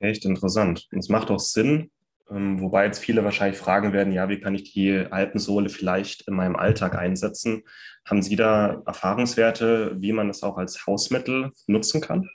Echt 0.00 0.24
interessant. 0.24 0.88
Und 0.90 1.00
es 1.00 1.10
macht 1.10 1.30
auch 1.30 1.38
Sinn, 1.38 1.90
ähm, 2.30 2.62
wobei 2.62 2.86
jetzt 2.86 3.04
viele 3.04 3.22
wahrscheinlich 3.24 3.58
fragen 3.58 3.92
werden, 3.92 4.14
ja, 4.14 4.30
wie 4.30 4.40
kann 4.40 4.54
ich 4.54 4.72
die 4.72 5.04
Alpensohle 5.10 5.68
vielleicht 5.68 6.26
in 6.28 6.34
meinem 6.34 6.56
Alltag 6.56 6.96
einsetzen? 6.96 7.62
Haben 8.06 8.22
Sie 8.22 8.36
da 8.36 8.82
Erfahrungswerte, 8.86 9.96
wie 9.98 10.14
man 10.14 10.30
es 10.30 10.42
auch 10.42 10.56
als 10.56 10.86
Hausmittel 10.86 11.52
nutzen 11.66 12.00
kann? 12.00 12.30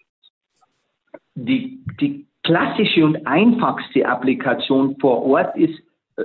Die, 1.33 1.83
die 1.99 2.27
klassische 2.43 3.03
und 3.03 3.25
einfachste 3.25 4.07
Applikation 4.07 4.99
vor 4.99 5.23
Ort 5.23 5.57
ist 5.57 5.79
äh, 6.17 6.23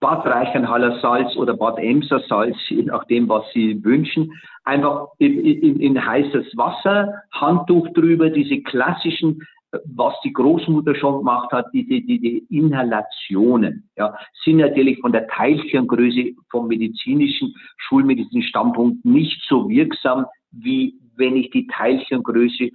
Bad 0.00 0.24
Reichenhaller 0.26 1.00
Salz 1.00 1.34
oder 1.36 1.56
Bad 1.56 1.78
Emser 1.78 2.20
Salz, 2.28 2.56
je 2.68 2.82
nachdem, 2.82 3.28
was 3.28 3.44
Sie 3.52 3.82
wünschen. 3.84 4.32
Einfach 4.64 5.08
in, 5.18 5.40
in, 5.44 5.80
in 5.80 6.06
heißes 6.06 6.56
Wasser, 6.56 7.14
Handtuch 7.32 7.88
drüber, 7.94 8.30
diese 8.30 8.62
klassischen, 8.62 9.42
was 9.84 10.14
die 10.22 10.32
Großmutter 10.32 10.94
schon 10.94 11.18
gemacht 11.18 11.50
hat, 11.52 11.66
diese, 11.72 12.00
diese 12.00 12.44
Inhalationen, 12.48 13.88
ja, 13.96 14.16
sind 14.44 14.58
natürlich 14.58 14.98
von 15.00 15.12
der 15.12 15.26
Teilchengröße 15.28 16.32
vom 16.50 16.68
medizinischen, 16.68 17.54
schulmedizinischen 17.76 18.48
Standpunkt 18.48 19.04
nicht 19.04 19.42
so 19.48 19.68
wirksam, 19.68 20.26
wie 20.52 20.94
wenn 21.16 21.36
ich 21.36 21.50
die 21.50 21.66
Teilchengröße 21.66 22.70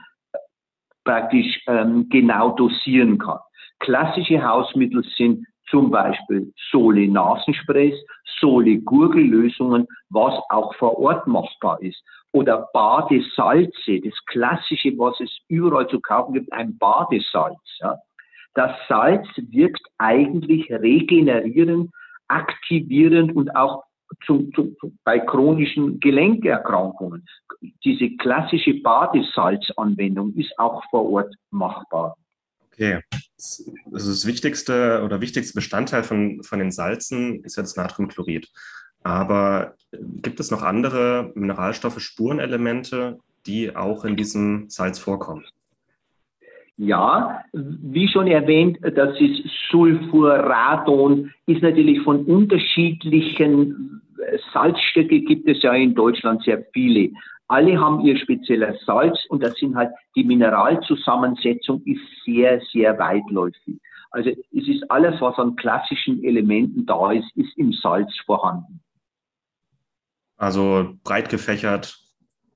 praktisch 1.03 1.61
ähm, 1.67 2.07
genau 2.09 2.51
dosieren 2.51 3.17
kann. 3.17 3.39
Klassische 3.79 4.43
Hausmittel 4.43 5.03
sind 5.17 5.45
zum 5.73 5.89
Beispiel 5.89 6.53
Sole-Nasensprays, 6.69 7.95
Sole-Gurgellösungen, 8.39 9.87
was 10.11 10.35
auch 10.49 10.75
vor 10.75 10.99
Ort 10.99 11.25
machbar 11.25 11.81
ist. 11.81 11.99
Oder 12.31 12.69
Badesalze, 12.73 13.99
das 14.03 14.13
klassische, 14.27 14.95
was 14.99 15.19
es 15.19 15.35
überall 15.47 15.87
zu 15.87 15.99
kaufen 15.99 16.35
gibt, 16.35 16.53
ein 16.53 16.77
Badesalz. 16.77 17.57
Ja. 17.79 17.97
Das 18.53 18.71
Salz 18.87 19.25
wirkt 19.49 19.81
eigentlich 19.97 20.69
regenerierend, 20.69 21.89
aktivierend 22.27 23.35
und 23.35 23.55
auch 23.55 23.83
zum, 24.27 24.53
zum, 24.53 24.75
bei 25.03 25.17
chronischen 25.17 25.99
Gelenkerkrankungen. 25.99 27.25
Diese 27.83 28.15
klassische 28.17 28.75
Badesalzanwendung 28.75 30.33
ist 30.35 30.53
auch 30.59 30.83
vor 30.91 31.09
Ort 31.09 31.33
machbar. 31.49 32.15
Okay. 32.73 32.99
Also 33.91 34.09
das 34.09 34.25
wichtigste 34.25 35.01
oder 35.03 35.21
wichtigste 35.21 35.53
Bestandteil 35.53 36.03
von, 36.03 36.43
von 36.43 36.59
den 36.59 36.71
Salzen 36.71 37.43
ist 37.43 37.57
ja 37.57 37.63
das 37.63 37.75
Natriumchlorid. 37.75 38.49
Aber 39.03 39.75
gibt 39.91 40.39
es 40.39 40.49
noch 40.49 40.63
andere 40.63 41.31
Mineralstoffe, 41.35 41.99
Spurenelemente, 41.99 43.19
die 43.45 43.75
auch 43.75 44.05
in 44.05 44.15
diesem 44.15 44.69
Salz 44.69 44.97
vorkommen? 44.97 45.45
Ja, 46.77 47.43
wie 47.53 48.07
schon 48.07 48.27
erwähnt, 48.27 48.79
das 48.81 49.19
ist 49.19 49.43
Sulfuradon, 49.69 51.31
ist 51.45 51.61
natürlich 51.61 52.01
von 52.01 52.25
unterschiedlichen 52.25 54.01
Salzstücke 54.53 55.21
gibt 55.21 55.47
es 55.47 55.61
ja 55.61 55.73
in 55.73 55.93
Deutschland 55.93 56.43
sehr 56.43 56.65
viele. 56.73 57.11
Alle 57.53 57.79
haben 57.79 57.99
ihr 57.99 58.17
spezielles 58.17 58.83
Salz 58.83 59.15
und 59.29 59.43
das 59.43 59.53
sind 59.59 59.75
halt, 59.75 59.91
die 60.15 60.23
Mineralzusammensetzung 60.23 61.83
ist 61.85 62.01
sehr, 62.25 62.59
sehr 62.71 62.97
weitläufig. 62.97 63.79
Also 64.09 64.31
es 64.31 64.67
ist 64.67 64.89
alles, 64.89 65.21
was 65.21 65.37
an 65.37 65.55
klassischen 65.55 66.23
Elementen 66.23 66.87
da 66.87 67.11
ist, 67.11 67.29
ist 67.35 67.55
im 67.55 67.71
Salz 67.73 68.09
vorhanden. 68.25 68.79
Also 70.35 70.95
breit 71.03 71.29
gefächert, 71.29 71.95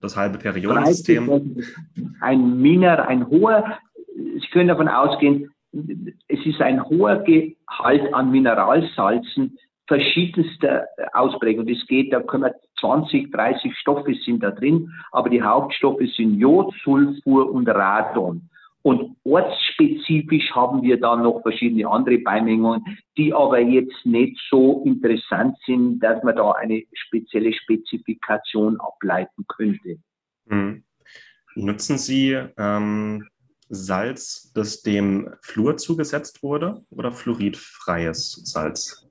das 0.01 0.17
halbe 0.17 0.39
Periodensystem. 0.39 1.63
Ein 2.19 2.59
Miner, 2.59 3.07
ein 3.07 3.27
hoher, 3.27 3.77
Sie 4.15 4.47
können 4.51 4.69
davon 4.69 4.87
ausgehen, 4.87 5.51
es 6.27 6.43
ist 6.43 6.59
ein 6.59 6.83
hoher 6.83 7.17
Gehalt 7.17 8.11
an 8.15 8.31
Mineralsalzen 8.31 9.59
verschiedenster 9.85 10.87
Ausprägung. 11.13 11.67
Das 11.67 11.85
geht, 11.85 12.11
da 12.11 12.21
können 12.21 12.45
wir 12.45 12.55
20, 12.79 13.31
30 13.31 13.75
Stoffe 13.77 14.13
sind 14.25 14.43
da 14.43 14.51
drin, 14.51 14.91
aber 15.11 15.29
die 15.29 15.41
Hauptstoffe 15.41 16.01
sind 16.15 16.39
Jod, 16.39 16.73
Sulfur 16.83 17.51
und 17.51 17.67
Radon. 17.67 18.49
Und 18.83 19.17
ortsspezifisch 19.25 20.51
haben 20.51 20.81
wir 20.81 20.99
da 20.99 21.17
noch 21.17 21.41
verschiedene 21.41 21.89
andere 21.89 22.19
Beimengungen, 22.19 22.85
die 23.17 23.33
aber 23.33 23.59
jetzt 23.59 24.05
nicht 24.05 24.39
so 24.49 24.83
interessant 24.85 25.57
sind, 25.65 25.99
dass 25.99 26.23
man 26.23 26.35
da 26.35 26.51
eine 26.51 26.83
spezielle 26.93 27.51
Spezifikation 27.51 28.79
ableiten 28.79 29.45
könnte. 29.47 29.97
Mhm. 30.45 30.83
Nutzen 31.55 31.97
Sie 31.97 32.37
ähm, 32.57 33.27
Salz, 33.69 34.51
das 34.53 34.83
dem 34.83 35.33
Fluor 35.41 35.77
zugesetzt 35.77 36.43
wurde 36.43 36.85
oder 36.89 37.11
fluoridfreies 37.11 38.33
Salz? 38.45 39.06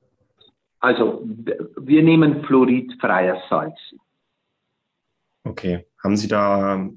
Also 0.80 1.23
wir 1.25 2.02
nehmen 2.02 2.45
fluoridfreies 2.45 3.38
Salz. 3.49 3.78
Okay. 5.45 5.87
Haben 6.02 6.16
Sie 6.16 6.28
da 6.28 6.88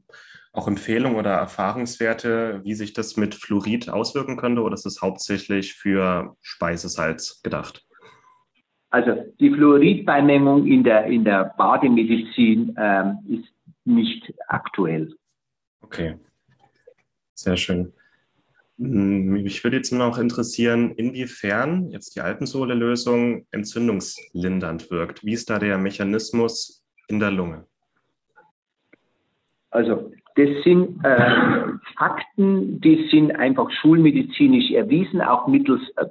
auch 0.52 0.68
Empfehlungen 0.68 1.18
oder 1.18 1.32
Erfahrungswerte, 1.32 2.62
wie 2.64 2.74
sich 2.74 2.94
das 2.94 3.18
mit 3.18 3.36
Fluorid 3.36 3.90
auswirken 3.90 4.38
könnte 4.38 4.62
oder 4.62 4.74
ist 4.74 4.86
es 4.86 5.02
hauptsächlich 5.02 5.74
für 5.74 6.36
Speisesalz 6.42 7.42
gedacht? 7.42 7.86
Also 8.90 9.16
die 9.40 9.52
Fluoridbeimengung 9.52 10.66
in 10.66 10.84
der, 10.84 11.06
in 11.06 11.24
der 11.24 11.54
Bademedizin 11.58 12.76
ähm, 12.78 13.20
ist 13.28 13.54
nicht 13.86 14.34
aktuell. 14.48 15.16
Okay, 15.82 16.18
sehr 17.36 17.56
schön. 17.56 17.94
Hm, 18.80 19.44
mich 19.44 19.64
würde 19.64 19.78
jetzt 19.78 19.92
noch 19.92 20.18
interessieren, 20.18 20.92
inwiefern 20.92 21.90
jetzt 21.90 22.16
die 22.16 22.22
Alpensohle-Lösung 22.22 23.46
entzündungslindernd 23.52 24.90
wirkt. 24.90 25.24
Wie 25.24 25.34
ist 25.34 25.50
da 25.50 25.60
der 25.60 25.78
Mechanismus 25.78 26.84
in 27.10 27.20
der 27.20 27.32
Lunge? 27.32 27.66
Also 29.72 30.12
das 30.36 30.50
sind 30.64 31.04
äh, 31.04 31.64
Fakten, 31.98 32.80
die 32.80 33.10
sind 33.12 33.36
einfach 33.36 33.70
schulmedizinisch 33.82 34.72
erwiesen, 34.72 35.22
auch 35.22 35.48
mittels, 35.48 35.82
äh, 35.98 36.06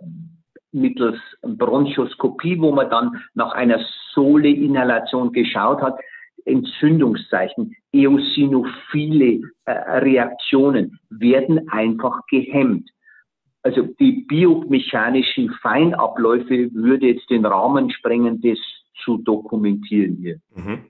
mittels 0.73 1.17
Bronchoskopie, 1.41 2.61
wo 2.61 2.73
man 2.73 2.91
dann 2.91 3.23
nach 3.35 3.53
einer 3.53 3.81
Sohle-Inhalation 4.13 5.33
geschaut 5.33 5.81
hat. 5.81 5.99
Entzündungszeichen, 6.49 7.77
eosinophile 7.93 9.41
äh, 9.65 9.73
Reaktionen 9.73 10.99
werden 11.11 11.69
einfach 11.69 12.27
gehemmt. 12.29 12.91
Also 13.63 13.83
die 14.01 14.25
biomechanischen 14.29 15.51
Feinabläufe 15.61 16.73
würde 16.73 17.09
jetzt 17.09 17.29
den 17.29 17.45
Rahmen 17.45 17.91
sprengen, 17.91 18.41
das 18.41 18.59
zu 19.05 19.19
dokumentieren 19.19 20.17
hier. 20.17 20.41
Mhm. 20.55 20.87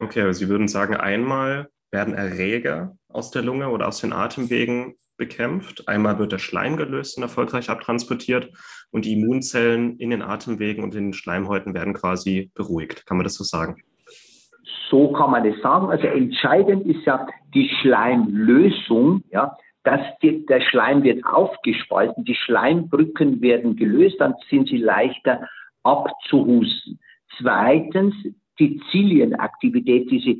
Okay, 0.00 0.22
aber 0.22 0.34
Sie 0.34 0.48
würden 0.48 0.68
sagen, 0.68 0.94
einmal 0.94 1.68
werden 1.90 2.14
Erreger 2.14 2.96
aus 3.08 3.30
der 3.30 3.42
Lunge 3.42 3.70
oder 3.70 3.88
aus 3.88 4.00
den 4.00 4.12
Atemwegen 4.12 4.94
bekämpft. 5.16 5.88
Einmal 5.88 6.18
wird 6.18 6.32
der 6.32 6.38
Schleim 6.38 6.76
gelöst 6.76 7.16
und 7.16 7.22
erfolgreich 7.22 7.70
abtransportiert 7.70 8.52
und 8.90 9.04
die 9.04 9.12
Immunzellen 9.12 9.98
in 9.98 10.10
den 10.10 10.22
Atemwegen 10.22 10.84
und 10.84 10.94
in 10.94 11.06
den 11.06 11.12
Schleimhäuten 11.12 11.74
werden 11.74 11.94
quasi 11.94 12.50
beruhigt. 12.54 13.06
Kann 13.06 13.16
man 13.16 13.24
das 13.24 13.34
so 13.34 13.44
sagen? 13.44 13.82
So 14.90 15.12
kann 15.12 15.30
man 15.30 15.44
das 15.44 15.60
sagen. 15.62 15.88
Also 15.90 16.06
entscheidend 16.06 16.86
ist 16.86 17.04
ja 17.04 17.26
die 17.54 17.68
Schleimlösung, 17.80 19.22
ja, 19.30 19.56
dass 19.84 20.00
die, 20.22 20.44
der 20.46 20.60
Schleim 20.60 21.02
wird 21.02 21.24
aufgespalten, 21.24 22.24
die 22.24 22.34
Schleimbrücken 22.34 23.40
werden 23.40 23.76
gelöst, 23.76 24.16
dann 24.20 24.34
sind 24.50 24.68
sie 24.68 24.78
leichter 24.78 25.48
abzuhusten. 25.82 26.98
Zweitens, 27.38 28.14
die 28.58 28.80
Zilienaktivität, 28.90 30.10
diese, 30.10 30.36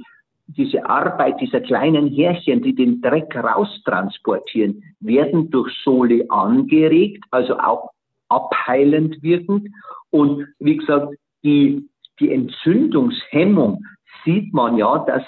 diese 0.49 0.85
Arbeit 0.85 1.41
dieser 1.41 1.61
kleinen 1.61 2.09
Härchen, 2.09 2.63
die 2.63 2.75
den 2.75 3.01
Dreck 3.01 3.35
raustransportieren, 3.37 4.83
werden 5.01 5.51
durch 5.51 5.73
Sohle 5.85 6.27
angeregt, 6.31 7.25
also 7.31 7.59
auch 7.59 7.91
abheilend 8.29 9.23
wirkend. 9.23 9.69
Und 10.11 10.47
wie 10.59 10.77
gesagt, 10.77 11.15
die, 11.43 11.89
die 12.21 12.33
Entzündungshemmung 12.33 13.85
sieht 14.25 14.53
man 14.53 14.77
ja, 14.77 14.99
dass 15.01 15.23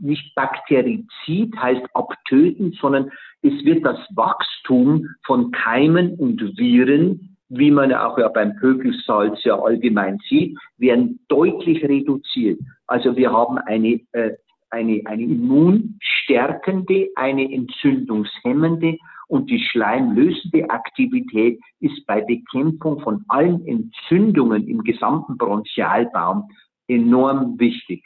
nicht 0.00 0.34
Bakterizid 0.34 1.54
heißt 1.56 1.86
abtöten, 1.94 2.72
sondern 2.80 3.10
es 3.42 3.52
wird 3.64 3.84
das 3.84 3.98
Wachstum 4.14 5.06
von 5.26 5.50
Keimen 5.52 6.14
und 6.14 6.40
Viren 6.56 7.36
wie 7.48 7.70
man 7.70 7.92
auch 7.92 8.18
ja 8.18 8.28
beim 8.28 8.56
Pökelsalz 8.56 9.42
ja 9.44 9.58
allgemein 9.58 10.18
sieht, 10.28 10.58
werden 10.76 11.20
deutlich 11.28 11.82
reduziert. 11.82 12.60
Also 12.86 13.16
wir 13.16 13.32
haben 13.32 13.58
eine, 13.58 14.00
äh, 14.12 14.32
eine, 14.70 15.00
eine 15.06 15.22
immunstärkende, 15.22 17.08
eine 17.16 17.50
entzündungshemmende 17.52 18.98
und 19.28 19.50
die 19.50 19.60
schleimlösende 19.60 20.68
Aktivität 20.70 21.58
ist 21.80 22.06
bei 22.06 22.20
Bekämpfung 22.20 23.00
von 23.00 23.24
allen 23.28 23.66
Entzündungen 23.66 24.68
im 24.68 24.82
gesamten 24.84 25.36
Bronchialbaum 25.38 26.50
enorm 26.88 27.58
wichtig. 27.58 28.04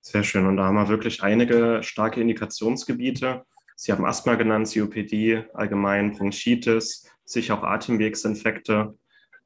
Sehr 0.00 0.22
schön. 0.22 0.46
Und 0.46 0.56
da 0.56 0.66
haben 0.66 0.76
wir 0.76 0.88
wirklich 0.88 1.22
einige 1.22 1.80
starke 1.82 2.20
Indikationsgebiete. 2.20 3.44
Sie 3.74 3.92
haben 3.92 4.04
Asthma 4.04 4.34
genannt, 4.36 4.70
COPD, 4.72 5.44
allgemein 5.52 6.12
Bronchitis, 6.12 7.10
sicher 7.24 7.58
auch 7.58 7.62
Atemwegsinfekte, 7.62 8.96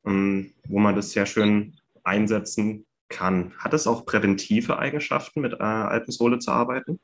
ähm, 0.04 0.52
wo 0.68 0.78
man 0.78 0.94
das 0.94 1.12
sehr 1.12 1.26
schön 1.26 1.76
einsetzen 2.04 2.86
kann. 3.08 3.52
Hat 3.58 3.74
es 3.74 3.86
auch 3.86 4.06
präventive 4.06 4.78
Eigenschaften, 4.78 5.40
mit 5.40 5.54
äh, 5.54 5.62
Alpensohle 5.62 6.38
zu 6.38 6.52
arbeiten? 6.52 7.00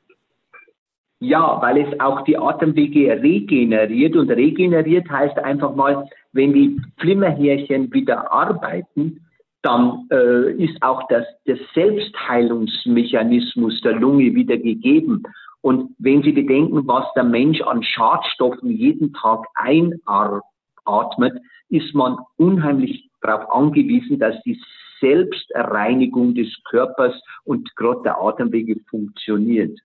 Ja, 1.19 1.59
weil 1.61 1.79
es 1.79 1.99
auch 1.99 2.21
die 2.25 2.37
Atemwege 2.37 3.21
regeneriert 3.21 4.15
und 4.15 4.29
regeneriert 4.29 5.09
heißt 5.09 5.39
einfach 5.39 5.75
mal, 5.75 6.07
wenn 6.31 6.53
die 6.53 6.79
Flimmerhärchen 6.99 7.91
wieder 7.91 8.31
arbeiten, 8.31 9.26
dann 9.67 10.07
äh, 10.11 10.51
ist 10.63 10.81
auch 10.81 11.07
das, 11.09 11.25
der 11.45 11.59
Selbstheilungsmechanismus 11.75 13.81
der 13.81 13.91
Lunge 13.93 14.33
wieder 14.33 14.57
gegeben. 14.57 15.23
Und 15.59 15.93
wenn 15.99 16.23
Sie 16.23 16.31
bedenken, 16.31 16.87
was 16.87 17.05
der 17.15 17.25
Mensch 17.25 17.59
an 17.61 17.83
Schadstoffen 17.83 18.71
jeden 18.71 19.13
Tag 19.13 19.45
einatmet, 19.55 21.33
ist 21.67 21.93
man 21.93 22.17
unheimlich 22.37 23.09
darauf 23.19 23.51
angewiesen, 23.51 24.19
dass 24.19 24.41
die 24.43 24.57
Selbstreinigung 25.01 26.33
des 26.33 26.47
Körpers 26.69 27.21
und 27.43 27.75
gerade 27.75 28.03
der 28.03 28.21
Atemwege 28.21 28.79
funktioniert. 28.89 29.77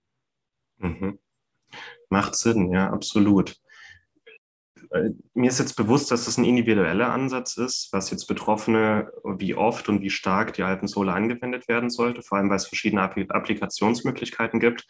Mhm. 0.78 1.18
Macht 2.08 2.36
Sinn, 2.36 2.70
ja, 2.70 2.88
absolut. 2.88 3.56
Äh, 4.92 5.10
mir 5.34 5.48
ist 5.48 5.58
jetzt 5.58 5.76
bewusst, 5.76 6.10
dass 6.10 6.26
das 6.26 6.38
ein 6.38 6.44
individueller 6.44 7.12
Ansatz 7.12 7.56
ist, 7.56 7.88
was 7.92 8.10
jetzt 8.10 8.26
Betroffene, 8.26 9.10
wie 9.24 9.54
oft 9.54 9.88
und 9.88 10.02
wie 10.02 10.10
stark 10.10 10.52
die 10.54 10.62
Alpensohle 10.62 11.12
angewendet 11.12 11.68
werden 11.68 11.90
sollte, 11.90 12.22
vor 12.22 12.38
allem 12.38 12.50
weil 12.50 12.56
es 12.56 12.66
verschiedene 12.66 13.02
Applikationsmöglichkeiten 13.02 14.60
gibt. 14.60 14.86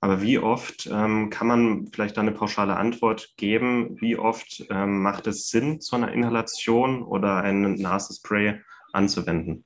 Aber 0.00 0.20
wie 0.20 0.38
oft 0.38 0.88
ähm, 0.92 1.30
kann 1.30 1.46
man 1.46 1.86
vielleicht 1.86 2.16
da 2.16 2.20
eine 2.20 2.32
pauschale 2.32 2.76
Antwort 2.76 3.30
geben? 3.38 3.96
Wie 3.98 4.16
oft 4.18 4.66
ähm, 4.70 5.02
macht 5.02 5.26
es 5.26 5.48
Sinn, 5.48 5.80
so 5.80 5.96
eine 5.96 6.12
Inhalation 6.12 7.02
oder 7.02 7.38
ein 7.38 7.74
Nasenspray 7.74 8.60
anzuwenden? 8.92 9.64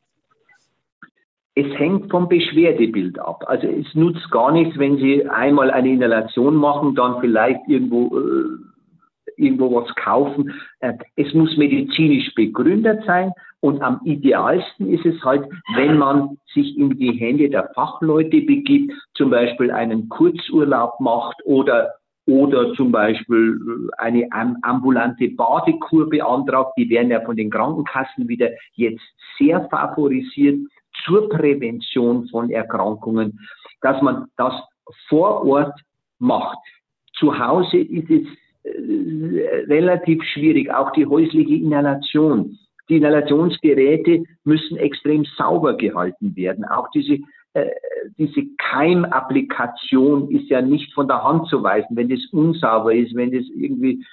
Es 1.57 1.67
hängt 1.79 2.11
vom 2.11 2.29
Beschwerdebild 2.29 3.19
ab. 3.19 3.43
Also 3.49 3.67
es 3.67 3.93
nutzt 3.95 4.31
gar 4.31 4.53
nichts, 4.53 4.79
wenn 4.79 4.99
Sie 4.99 5.29
einmal 5.29 5.71
eine 5.73 5.91
Inhalation 5.91 6.55
machen, 6.55 6.95
dann 6.95 7.21
vielleicht 7.21 7.61
irgendwo 7.67 8.17
äh, 8.17 8.70
irgendwo 9.41 9.75
was 9.75 9.95
kaufen. 9.97 10.53
Äh, 10.81 10.95
es 11.17 11.33
muss 11.35 11.57
medizinisch 11.57 12.35
begründet 12.35 13.03
sein 13.07 13.33
und 13.61 13.83
am 13.83 14.01
idealsten 14.05 14.89
ist 14.89 15.05
es 15.05 15.23
halt, 15.23 15.45
wenn 15.75 15.99
man 15.99 16.39
sich 16.55 16.77
in 16.79 16.97
die 16.97 17.13
Hände 17.13 17.51
der 17.51 17.71
Fachleute 17.75 18.41
begibt, 18.41 18.93
zum 19.15 19.31
Beispiel 19.31 19.71
einen 19.71 20.09
Kurzurlaub 20.09 20.99
macht 21.01 21.37
oder 21.45 21.95
oder 22.27 22.73
zum 22.75 22.93
Beispiel 22.93 23.59
äh, 23.99 24.03
eine 24.03 24.29
ambulante 24.63 25.29
Badekur 25.31 26.09
beantragt. 26.09 26.75
Die 26.77 26.89
werden 26.89 27.11
ja 27.11 27.21
von 27.23 27.37
den 27.37 27.51
Krankenkassen 27.51 28.29
wieder 28.29 28.51
jetzt 28.75 29.03
sehr 29.39 29.69
favorisiert 29.69 30.61
zur 31.05 31.29
Prävention 31.29 32.29
von 32.29 32.51
Erkrankungen, 32.51 33.41
dass 33.81 34.01
man 34.03 34.27
das 34.37 34.55
vor 35.09 35.45
Ort 35.45 35.81
macht. 36.19 36.59
Zu 37.15 37.39
Hause 37.39 37.79
ist 37.79 38.11
es 38.11 38.27
relativ 38.65 40.23
schwierig, 40.25 40.73
auch 40.73 40.93
die 40.93 41.07
häusliche 41.07 41.55
Inhalation. 41.55 42.59
Die 42.89 42.97
Inhalationsgeräte 42.97 44.25
müssen 44.45 44.77
extrem 44.77 45.25
sauber 45.37 45.77
gehalten 45.77 46.35
werden. 46.37 46.65
Auch 46.65 46.89
diese, 46.91 47.19
äh, 47.55 47.71
diese 48.19 48.43
Keimapplikation 48.59 50.31
ist 50.31 50.49
ja 50.51 50.61
nicht 50.61 50.93
von 50.93 51.07
der 51.07 51.23
Hand 51.23 51.49
zu 51.49 51.63
weisen, 51.63 51.97
wenn 51.97 52.09
das 52.09 52.21
unsauber 52.33 52.93
ist, 52.93 53.15
wenn 53.15 53.33
das 53.33 53.45
irgendwie 53.55 54.05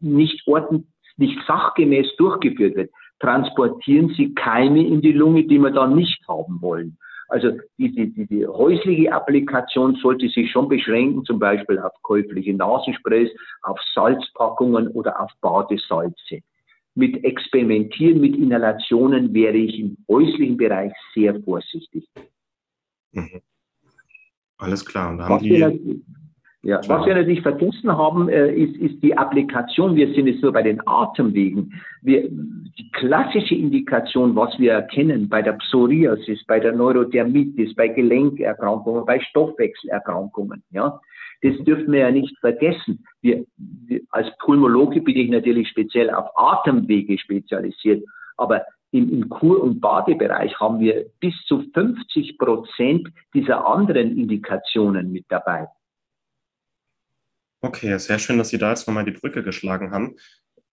nicht 0.00 0.46
ordentlich, 0.46 0.88
nicht 1.18 1.38
sachgemäß 1.46 2.16
durchgeführt 2.16 2.76
wird, 2.76 2.90
transportieren 3.20 4.08
sie 4.16 4.34
Keime 4.34 4.84
in 4.86 5.02
die 5.02 5.12
Lunge, 5.12 5.44
die 5.44 5.58
wir 5.58 5.70
dann 5.70 5.94
nicht 5.94 6.26
haben 6.26 6.60
wollen. 6.60 6.96
Also 7.32 7.52
diese, 7.78 8.08
diese 8.08 8.46
häusliche 8.46 9.10
Applikation 9.10 9.94
sollte 10.02 10.28
sich 10.28 10.50
schon 10.50 10.68
beschränken, 10.68 11.24
zum 11.24 11.38
Beispiel 11.38 11.78
auf 11.78 11.92
käufliche 12.02 12.52
Nasensprays, 12.52 13.30
auf 13.62 13.80
Salzpackungen 13.94 14.88
oder 14.88 15.18
auf 15.18 15.30
Badesalze. 15.40 16.40
Mit 16.94 17.24
Experimentieren 17.24 18.20
mit 18.20 18.36
Inhalationen 18.36 19.32
wäre 19.32 19.56
ich 19.56 19.80
im 19.80 19.96
häuslichen 20.10 20.58
Bereich 20.58 20.92
sehr 21.14 21.40
vorsichtig. 21.42 22.06
Mhm. 23.12 23.40
Alles 24.58 24.84
klar. 24.84 25.12
Und 25.12 25.22
haben 25.22 25.42
die, 25.42 26.04
ja, 26.64 26.80
was 26.86 27.04
wir 27.06 27.14
natürlich 27.16 27.42
vergessen 27.42 27.90
haben, 27.90 28.28
äh, 28.28 28.54
ist, 28.54 28.76
ist 28.76 29.02
die 29.02 29.16
Applikation. 29.18 29.96
Wir 29.96 30.14
sind 30.14 30.28
jetzt 30.28 30.42
nur 30.42 30.52
bei 30.52 30.62
den 30.62 30.80
Atemwegen. 30.86 31.74
Wir, 32.02 32.28
die 32.28 32.90
klassische 32.92 33.56
Indikation, 33.56 34.36
was 34.36 34.56
wir 34.60 34.72
erkennen 34.72 35.28
bei 35.28 35.42
der 35.42 35.54
Psoriasis, 35.54 36.44
bei 36.46 36.60
der 36.60 36.72
Neurodermitis, 36.72 37.74
bei 37.74 37.88
Gelenkerkrankungen, 37.88 39.04
bei 39.04 39.18
Stoffwechselerkrankungen, 39.18 40.62
ja, 40.70 41.00
das 41.42 41.56
dürfen 41.64 41.92
wir 41.92 42.00
ja 42.00 42.10
nicht 42.12 42.38
vergessen. 42.38 43.04
Wir, 43.20 43.44
wir, 43.56 44.00
als 44.10 44.28
Pulmologe 44.38 45.00
bin 45.00 45.16
ich 45.16 45.30
natürlich 45.30 45.68
speziell 45.68 46.10
auf 46.10 46.26
Atemwege 46.36 47.18
spezialisiert, 47.18 48.04
aber 48.36 48.62
im, 48.92 49.10
im 49.10 49.28
Kur- 49.28 49.60
und 49.60 49.80
Badebereich 49.80 50.58
haben 50.60 50.78
wir 50.78 51.06
bis 51.18 51.34
zu 51.46 51.64
50 51.74 52.38
Prozent 52.38 53.08
dieser 53.34 53.66
anderen 53.66 54.16
Indikationen 54.16 55.10
mit 55.10 55.24
dabei. 55.28 55.66
Okay, 57.64 57.96
sehr 57.98 58.18
schön, 58.18 58.38
dass 58.38 58.48
Sie 58.48 58.58
da 58.58 58.70
jetzt 58.70 58.88
nochmal 58.88 59.04
die 59.04 59.12
Brücke 59.12 59.44
geschlagen 59.44 59.92
haben. 59.92 60.16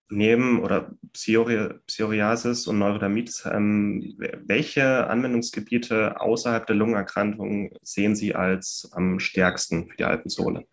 Neben 0.10 0.64
oder 0.64 0.90
Psori 1.14 1.70
Psoriasis 1.86 2.66
und 2.66 2.80
Neurodermitis, 2.80 3.46
ähm, 3.46 4.16
welche 4.18 5.08
Anwendungsgebiete 5.08 6.20
außerhalb 6.20 6.66
der 6.66 6.76
Lungenerkrankungen 6.76 7.70
sehen 7.84 8.16
Sie 8.16 8.34
als 8.34 8.92
am 8.96 9.20
stärksten 9.20 9.88
für 9.88 9.98
die 9.98 10.04
Alpenzone? 10.04 10.66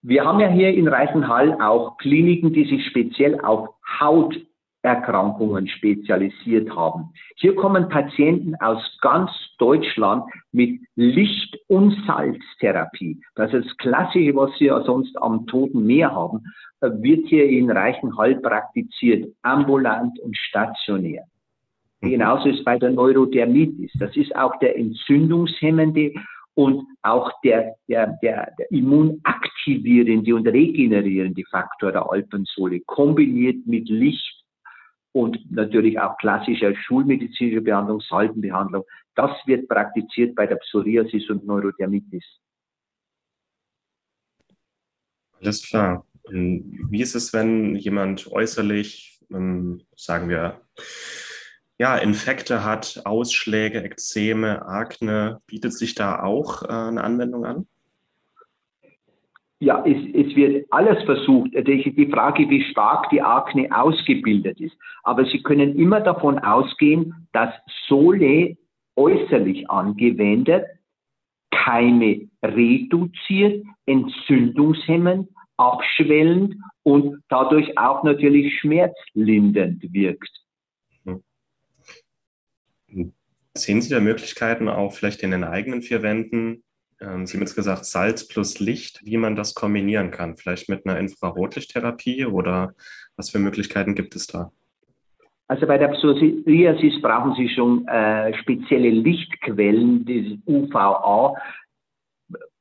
Wir 0.00 0.24
haben 0.24 0.40
ja 0.40 0.48
hier 0.48 0.70
in 0.70 0.88
Reichenhall 0.88 1.60
auch 1.60 1.98
Kliniken, 1.98 2.54
die 2.54 2.64
sich 2.64 2.86
speziell 2.86 3.38
auf 3.40 3.68
Haut 4.00 4.34
Erkrankungen 4.82 5.68
spezialisiert 5.68 6.74
haben. 6.74 7.10
Hier 7.36 7.54
kommen 7.54 7.88
Patienten 7.88 8.54
aus 8.56 8.82
ganz 9.00 9.30
Deutschland 9.58 10.24
mit 10.50 10.80
Licht- 10.96 11.58
und 11.68 11.96
Salztherapie. 12.06 13.20
Das 13.36 13.52
ist 13.54 13.66
das 13.66 13.76
Klassische, 13.76 14.34
was 14.34 14.50
wir 14.58 14.82
sonst 14.82 15.16
am 15.22 15.46
Toten 15.46 15.86
Meer 15.86 16.12
haben, 16.12 16.44
äh, 16.80 16.90
wird 17.00 17.26
hier 17.28 17.48
in 17.48 17.70
Reichenhall 17.70 18.36
praktiziert, 18.36 19.32
ambulant 19.42 20.18
und 20.20 20.36
stationär. 20.36 21.24
Mhm. 22.00 22.10
Genauso 22.10 22.48
ist 22.48 22.64
bei 22.64 22.78
der 22.78 22.90
Neurodermitis. 22.90 23.92
Das 24.00 24.16
ist 24.16 24.34
auch 24.34 24.58
der 24.58 24.76
entzündungshemmende 24.76 26.12
und 26.54 26.84
auch 27.02 27.30
der, 27.44 27.76
der, 27.88 28.18
der, 28.22 28.52
der 28.58 28.70
immunaktivierende 28.70 30.34
und 30.34 30.46
regenerierende 30.46 31.44
Faktor 31.50 31.92
der 31.92 32.10
Alpensohle 32.10 32.80
kombiniert 32.80 33.66
mit 33.66 33.88
Licht 33.88 34.41
und 35.12 35.38
natürlich 35.50 36.00
auch 36.00 36.16
klassische 36.18 36.74
schulmedizinische 36.74 37.60
Behandlung, 37.60 38.00
Salbenbehandlung. 38.00 38.84
Das 39.14 39.30
wird 39.46 39.68
praktiziert 39.68 40.34
bei 40.34 40.46
der 40.46 40.56
Psoriasis 40.56 41.28
und 41.28 41.46
Neurodermitis. 41.46 42.24
Alles 45.40 45.62
klar. 45.62 46.06
Wie 46.30 47.02
ist 47.02 47.14
es, 47.14 47.32
wenn 47.32 47.74
jemand 47.76 48.30
äußerlich, 48.30 49.20
ähm, 49.30 49.82
sagen 49.96 50.28
wir, 50.28 50.62
ja, 51.78 51.96
Infekte 51.98 52.64
hat, 52.64 53.02
Ausschläge, 53.04 53.82
Ekzeme, 53.82 54.64
Akne, 54.66 55.40
bietet 55.46 55.72
sich 55.72 55.94
da 55.94 56.22
auch 56.22 56.62
äh, 56.62 56.68
eine 56.68 57.02
Anwendung 57.02 57.44
an? 57.44 57.66
Ja, 59.62 59.84
es, 59.86 59.96
es 60.12 60.34
wird 60.34 60.66
alles 60.70 61.00
versucht. 61.04 61.52
Die 61.54 62.10
Frage, 62.12 62.50
wie 62.50 62.64
stark 62.64 63.08
die 63.10 63.22
Akne 63.22 63.68
ausgebildet 63.70 64.60
ist. 64.60 64.76
Aber 65.04 65.24
Sie 65.24 65.40
können 65.40 65.76
immer 65.76 66.00
davon 66.00 66.40
ausgehen, 66.40 67.28
dass 67.32 67.54
Sole 67.86 68.56
äußerlich 68.96 69.70
angewendet 69.70 70.66
Keime 71.52 72.28
reduziert, 72.42 73.64
entzündungshemmend, 73.86 75.28
abschwellend 75.56 76.56
und 76.82 77.22
dadurch 77.28 77.78
auch 77.78 78.02
natürlich 78.02 78.58
schmerzlindernd 78.58 79.80
wirkt. 79.92 80.44
Hm. 81.04 83.12
Sehen 83.56 83.80
Sie 83.80 83.94
da 83.94 84.00
Möglichkeiten 84.00 84.68
auch 84.68 84.92
vielleicht 84.92 85.22
in 85.22 85.30
den 85.30 85.44
eigenen 85.44 85.82
vier 85.82 86.02
Wänden 86.02 86.64
ähm, 87.02 87.26
Sie 87.26 87.36
haben 87.36 87.42
jetzt 87.42 87.56
gesagt, 87.56 87.84
Salz 87.84 88.26
plus 88.28 88.60
Licht, 88.60 89.00
wie 89.04 89.16
man 89.16 89.36
das 89.36 89.54
kombinieren 89.54 90.10
kann. 90.10 90.36
Vielleicht 90.36 90.68
mit 90.68 90.86
einer 90.86 90.98
Infrarotlichttherapie 90.98 92.26
oder 92.26 92.74
was 93.16 93.30
für 93.30 93.38
Möglichkeiten 93.38 93.94
gibt 93.94 94.14
es 94.16 94.26
da? 94.26 94.50
Also 95.48 95.66
bei 95.66 95.76
der 95.76 95.88
Psoriasis 95.88 97.02
brauchen 97.02 97.34
Sie 97.34 97.48
schon 97.48 97.86
äh, 97.86 98.32
spezielle 98.38 98.90
Lichtquellen, 98.90 100.04
das 100.06 100.38
UVA. 100.46 101.34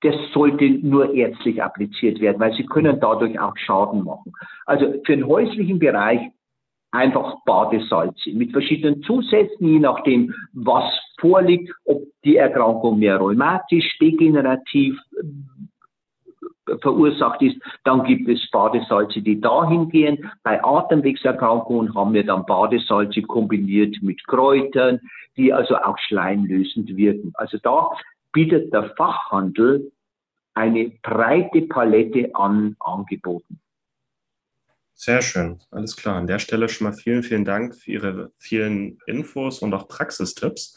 Das 0.01 0.15
sollte 0.34 0.69
nur 0.69 1.13
ärztlich 1.13 1.62
appliziert 1.62 2.19
werden, 2.19 2.39
weil 2.39 2.54
Sie 2.54 2.65
können 2.65 2.99
dadurch 2.99 3.39
auch 3.39 3.56
Schaden 3.56 4.04
machen. 4.04 4.34
Also 4.65 4.95
für 5.06 5.15
den 5.15 5.27
häuslichen 5.27 5.80
Bereich 5.80 6.19
einfach 6.91 7.38
Badesalze 7.45 8.32
mit 8.34 8.51
verschiedenen 8.51 9.01
Zusätzen, 9.04 9.67
je 9.67 9.80
nachdem, 9.80 10.34
was 10.54 10.84
vorliegt, 11.19 11.71
ob 11.86 12.04
die 12.23 12.38
Erkrankung 12.38 12.99
mehr 12.99 13.17
rheumatisch, 13.17 13.97
degenerativ 13.99 14.99
äh, 15.17 16.77
verursacht 16.82 17.41
ist, 17.41 17.58
dann 17.84 18.04
gibt 18.04 18.30
es 18.30 18.49
Badesalze, 18.51 19.21
die 19.21 19.39
dahin 19.39 19.89
gehen. 19.89 20.30
Bei 20.43 20.63
Atemwegserkrankungen 20.63 21.95
haben 21.95 22.13
wir 22.13 22.25
dann 22.25 22.45
Badesalze 22.45 23.21
kombiniert 23.21 23.95
mit 24.01 24.25
Kräutern, 24.27 24.99
die 25.38 25.54
also 25.54 25.75
auch 25.77 25.97
schleimlösend 25.97 26.95
wirken. 26.95 27.32
Also 27.36 27.58
da 27.63 27.89
bietet 28.34 28.73
der 28.73 28.93
Fachhandel 28.95 29.91
eine 30.54 30.91
breite 31.01 31.62
Palette 31.63 32.30
an 32.36 32.75
Angeboten. 32.80 33.60
Sehr 35.03 35.23
schön, 35.23 35.59
alles 35.71 35.95
klar. 35.95 36.17
An 36.17 36.27
der 36.27 36.37
Stelle 36.37 36.69
schon 36.69 36.85
mal 36.85 36.93
vielen, 36.93 37.23
vielen 37.23 37.43
Dank 37.43 37.75
für 37.75 37.89
Ihre 37.89 38.31
vielen 38.37 38.99
Infos 39.07 39.57
und 39.63 39.73
auch 39.73 39.87
Praxistipps. 39.87 40.75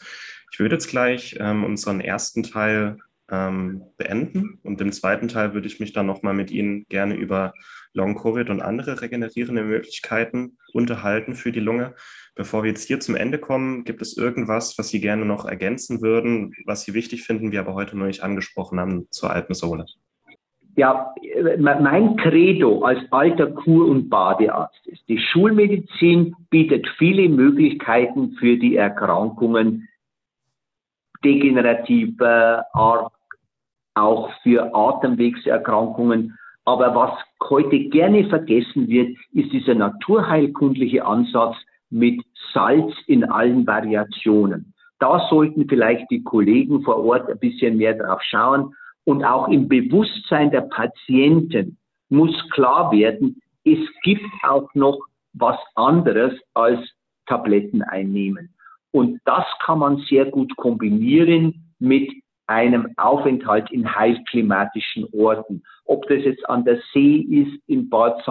Ich 0.51 0.57
würde 0.59 0.77
jetzt 0.77 0.87
gleich 0.87 1.37
ähm, 1.39 1.63
unseren 1.63 2.01
ersten 2.01 2.41
Teil 2.41 2.97
ähm, 3.29 3.83
beenden 3.97 4.57
und 4.63 4.81
im 4.81 4.91
zweiten 4.91 5.27
Teil 5.27 5.53
würde 5.53 5.67
ich 5.67 5.79
mich 5.79 5.93
dann 5.93 6.07
nochmal 6.07 6.33
mit 6.33 6.49
Ihnen 6.49 6.87
gerne 6.89 7.13
über 7.13 7.53
Long-Covid 7.93 8.49
und 8.49 8.63
andere 8.63 8.99
regenerierende 8.99 9.63
Möglichkeiten 9.63 10.57
unterhalten 10.73 11.35
für 11.35 11.51
die 11.51 11.59
Lunge. 11.59 11.93
Bevor 12.33 12.63
wir 12.63 12.71
jetzt 12.71 12.87
hier 12.87 12.99
zum 12.99 13.15
Ende 13.15 13.37
kommen, 13.37 13.83
gibt 13.83 14.01
es 14.01 14.17
irgendwas, 14.17 14.75
was 14.79 14.89
Sie 14.89 15.01
gerne 15.01 15.25
noch 15.25 15.45
ergänzen 15.45 16.01
würden, 16.01 16.51
was 16.65 16.81
Sie 16.81 16.95
wichtig 16.95 17.21
finden, 17.21 17.51
wir 17.51 17.59
aber 17.59 17.75
heute 17.75 17.95
noch 17.95 18.07
nicht 18.07 18.23
angesprochen 18.23 18.79
haben 18.79 19.05
zur 19.11 19.29
Alpensohle? 19.29 19.85
Ja, 20.75 21.13
mein 21.57 22.17
Credo 22.17 22.83
als 22.83 22.99
alter 23.11 23.47
Kur- 23.47 23.87
und 23.87 24.09
Badearzt 24.09 24.85
ist, 24.87 25.07
die 25.07 25.17
Schulmedizin 25.17 26.35
bietet 26.49 26.87
viele 26.97 27.29
Möglichkeiten 27.29 28.31
für 28.39 28.57
die 28.57 28.75
Erkrankungen 28.75 29.87
degenerativer 31.23 32.65
Art, 32.73 33.11
auch 33.95 34.29
für 34.43 34.75
Atemwegserkrankungen. 34.75 36.37
Aber 36.65 36.93
was 36.93 37.11
heute 37.49 37.79
gerne 37.89 38.25
vergessen 38.25 38.87
wird, 38.87 39.17
ist 39.31 39.51
dieser 39.51 39.75
naturheilkundliche 39.75 41.05
Ansatz 41.05 41.55
mit 41.89 42.21
Salz 42.53 42.93
in 43.07 43.23
allen 43.23 43.65
Variationen. 43.65 44.73
Da 44.99 45.27
sollten 45.29 45.67
vielleicht 45.67 46.09
die 46.11 46.23
Kollegen 46.23 46.81
vor 46.81 47.03
Ort 47.03 47.29
ein 47.29 47.39
bisschen 47.39 47.77
mehr 47.77 47.93
drauf 47.93 48.21
schauen 48.23 48.75
und 49.05 49.23
auch 49.23 49.47
im 49.47 49.67
Bewusstsein 49.67 50.51
der 50.51 50.61
Patienten 50.61 51.77
muss 52.09 52.35
klar 52.51 52.91
werden, 52.91 53.41
es 53.63 53.79
gibt 54.03 54.25
auch 54.43 54.67
noch 54.73 54.99
was 55.33 55.57
anderes 55.75 56.33
als 56.53 56.79
Tabletten 57.25 57.81
einnehmen. 57.81 58.53
Und 58.91 59.19
das 59.25 59.43
kann 59.63 59.79
man 59.79 59.97
sehr 60.09 60.25
gut 60.25 60.55
kombinieren 60.55 61.73
mit 61.79 62.11
einem 62.47 62.93
Aufenthalt 62.97 63.71
in 63.71 63.95
heilklimatischen 63.95 65.07
Orten. 65.13 65.63
Ob 65.85 66.07
das 66.07 66.23
jetzt 66.23 66.47
an 66.49 66.63
der 66.63 66.79
See 66.93 67.17
ist, 67.17 67.59
in 67.67 67.89
Bad 67.89 68.23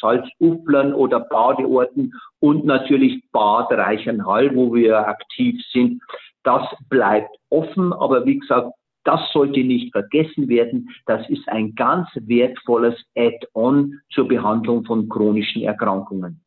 Salzuflern 0.00 0.94
oder 0.94 1.20
Badeorten 1.20 2.12
und 2.40 2.64
natürlich 2.64 3.22
Bad 3.30 3.70
Reichenhall, 3.70 4.54
wo 4.54 4.74
wir 4.74 5.06
aktiv 5.06 5.60
sind. 5.72 6.02
Das 6.42 6.62
bleibt 6.88 7.34
offen, 7.50 7.92
aber 7.92 8.26
wie 8.26 8.40
gesagt, 8.40 8.72
das 9.04 9.20
sollte 9.32 9.64
nicht 9.64 9.92
vergessen 9.92 10.48
werden. 10.48 10.90
Das 11.06 11.28
ist 11.28 11.48
ein 11.48 11.74
ganz 11.74 12.08
wertvolles 12.14 12.94
Add-on 13.16 14.00
zur 14.10 14.28
Behandlung 14.28 14.84
von 14.84 15.08
chronischen 15.08 15.62
Erkrankungen. 15.62 16.42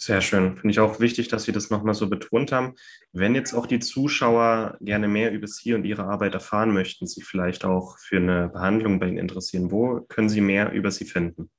Sehr 0.00 0.20
schön. 0.20 0.54
Finde 0.54 0.70
ich 0.70 0.78
auch 0.78 1.00
wichtig, 1.00 1.26
dass 1.26 1.42
Sie 1.42 1.50
das 1.50 1.70
nochmal 1.70 1.94
so 1.94 2.08
betont 2.08 2.52
haben. 2.52 2.74
Wenn 3.12 3.34
jetzt 3.34 3.52
auch 3.52 3.66
die 3.66 3.80
Zuschauer 3.80 4.76
gerne 4.80 5.08
mehr 5.08 5.32
über 5.32 5.48
Sie 5.48 5.74
und 5.74 5.84
Ihre 5.84 6.04
Arbeit 6.04 6.34
erfahren 6.34 6.72
möchten, 6.72 7.08
sich 7.08 7.24
vielleicht 7.24 7.64
auch 7.64 7.98
für 7.98 8.18
eine 8.18 8.48
Behandlung 8.48 9.00
bei 9.00 9.08
Ihnen 9.08 9.18
interessieren, 9.18 9.72
wo 9.72 10.02
können 10.02 10.28
Sie 10.28 10.40
mehr 10.40 10.70
über 10.70 10.92
Sie 10.92 11.04
finden? 11.04 11.50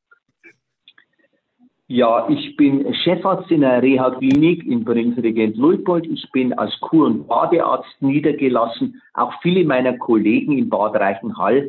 Ja, 1.92 2.30
ich 2.30 2.56
bin 2.56 2.94
Chefarzt 3.04 3.50
in 3.50 3.62
der 3.62 3.82
Reha-Klinik 3.82 4.64
in 4.64 4.86
Prinzregent 4.86 5.58
Luitpold. 5.58 6.06
Ich 6.06 6.30
bin 6.32 6.54
als 6.54 6.80
Kur- 6.82 7.08
und 7.08 7.28
Badearzt 7.28 8.00
niedergelassen. 8.00 9.02
Auch 9.16 9.34
viele 9.42 9.64
meiner 9.66 9.98
Kollegen 9.98 10.56
in 10.56 10.70
Bad 10.70 10.94
Reichenhall 10.94 11.68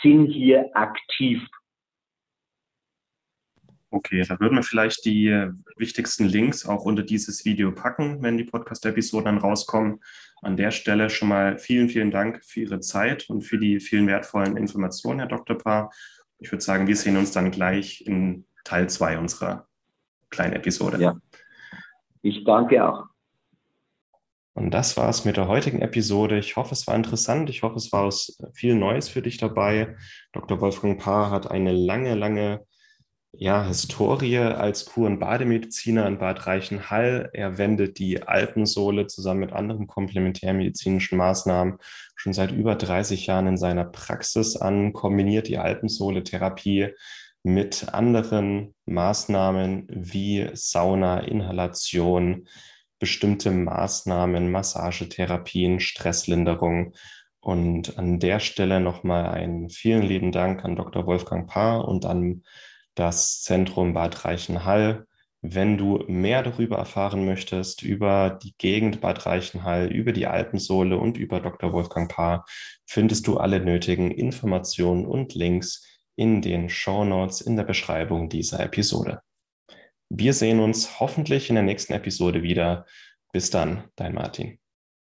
sind 0.00 0.28
hier 0.28 0.70
aktiv. 0.74 1.44
Okay, 3.90 4.22
da 4.28 4.38
würden 4.38 4.58
wir 4.58 4.62
vielleicht 4.62 5.04
die 5.04 5.26
äh, 5.26 5.50
wichtigsten 5.76 6.26
Links 6.26 6.64
auch 6.64 6.84
unter 6.84 7.02
dieses 7.02 7.44
Video 7.44 7.72
packen, 7.72 8.22
wenn 8.22 8.38
die 8.38 8.44
Podcast-Episoden 8.44 9.24
dann 9.24 9.38
rauskommen. 9.38 9.98
An 10.40 10.56
der 10.56 10.70
Stelle 10.70 11.10
schon 11.10 11.30
mal 11.30 11.58
vielen, 11.58 11.88
vielen 11.88 12.12
Dank 12.12 12.44
für 12.44 12.60
Ihre 12.60 12.78
Zeit 12.78 13.28
und 13.28 13.42
für 13.42 13.58
die 13.58 13.80
vielen 13.80 14.06
wertvollen 14.06 14.56
Informationen, 14.56 15.18
Herr 15.18 15.28
Dr. 15.28 15.58
Paar. 15.58 15.90
Ich 16.38 16.52
würde 16.52 16.62
sagen, 16.62 16.86
wir 16.86 16.94
sehen 16.94 17.16
uns 17.16 17.32
dann 17.32 17.50
gleich 17.50 18.06
in 18.06 18.44
Teil 18.68 18.88
2 18.88 19.18
unserer 19.18 19.66
kleinen 20.28 20.52
Episode. 20.52 21.00
Ja, 21.00 21.16
ich 22.20 22.44
danke 22.44 22.86
auch. 22.86 23.04
Und 24.52 24.72
das 24.72 24.96
war 24.98 25.08
es 25.08 25.24
mit 25.24 25.38
der 25.38 25.48
heutigen 25.48 25.80
Episode. 25.80 26.38
Ich 26.38 26.56
hoffe, 26.56 26.74
es 26.74 26.86
war 26.86 26.94
interessant. 26.94 27.48
Ich 27.48 27.62
hoffe, 27.62 27.76
es 27.76 27.92
war 27.92 28.12
viel 28.52 28.74
Neues 28.74 29.08
für 29.08 29.22
dich 29.22 29.38
dabei. 29.38 29.96
Dr. 30.32 30.60
Wolfgang 30.60 31.00
Paar 31.00 31.30
hat 31.30 31.50
eine 31.50 31.72
lange, 31.72 32.14
lange 32.14 32.66
ja, 33.32 33.64
Historie 33.64 34.38
als 34.38 34.84
Kur- 34.84 35.06
und 35.06 35.18
Bademediziner 35.18 36.06
in 36.06 36.18
Bad 36.18 36.46
Reichenhall. 36.46 37.30
Er 37.32 37.56
wendet 37.56 37.98
die 37.98 38.22
Alpensohle 38.22 39.06
zusammen 39.06 39.40
mit 39.40 39.52
anderen 39.52 39.86
komplementärmedizinischen 39.86 41.16
Maßnahmen 41.16 41.78
schon 42.16 42.32
seit 42.34 42.52
über 42.52 42.74
30 42.74 43.26
Jahren 43.26 43.46
in 43.46 43.56
seiner 43.56 43.84
Praxis 43.84 44.56
an, 44.56 44.92
kombiniert 44.92 45.48
die 45.48 45.58
Alpensohle-Therapie 45.58 46.88
mit 47.42 47.92
anderen 47.92 48.74
Maßnahmen 48.86 49.86
wie 49.90 50.50
Sauna, 50.54 51.20
Inhalation, 51.20 52.48
bestimmte 52.98 53.50
Maßnahmen, 53.50 54.50
Massagetherapien, 54.50 55.80
Stresslinderung. 55.80 56.94
Und 57.40 57.98
an 57.98 58.18
der 58.18 58.40
Stelle 58.40 58.80
nochmal 58.80 59.28
einen 59.28 59.70
vielen 59.70 60.02
lieben 60.02 60.32
Dank 60.32 60.64
an 60.64 60.76
Dr. 60.76 61.06
Wolfgang 61.06 61.48
Paar 61.48 61.86
und 61.86 62.04
an 62.04 62.42
das 62.94 63.42
Zentrum 63.42 63.94
Bad 63.94 64.24
Reichenhall. 64.24 65.06
Wenn 65.40 65.78
du 65.78 66.04
mehr 66.08 66.42
darüber 66.42 66.78
erfahren 66.78 67.24
möchtest, 67.24 67.82
über 67.82 68.38
die 68.42 68.54
Gegend 68.58 69.00
Bad 69.00 69.24
Reichenhall, 69.24 69.86
über 69.86 70.12
die 70.12 70.26
Alpensohle 70.26 70.98
und 70.98 71.16
über 71.16 71.40
Dr. 71.40 71.72
Wolfgang 71.72 72.10
Paar, 72.10 72.44
findest 72.86 73.28
du 73.28 73.36
alle 73.36 73.60
nötigen 73.60 74.10
Informationen 74.10 75.06
und 75.06 75.34
Links 75.36 75.97
in 76.18 76.42
den 76.42 76.68
Show 76.68 77.04
Notes 77.04 77.40
in 77.40 77.56
der 77.56 77.62
Beschreibung 77.62 78.28
dieser 78.28 78.58
Episode. 78.58 79.22
Wir 80.10 80.34
sehen 80.34 80.58
uns 80.58 80.98
hoffentlich 80.98 81.48
in 81.48 81.54
der 81.54 81.62
nächsten 81.62 81.92
Episode 81.92 82.42
wieder. 82.42 82.86
Bis 83.32 83.50
dann, 83.50 83.84
dein 83.94 84.14
Martin. 84.14 84.58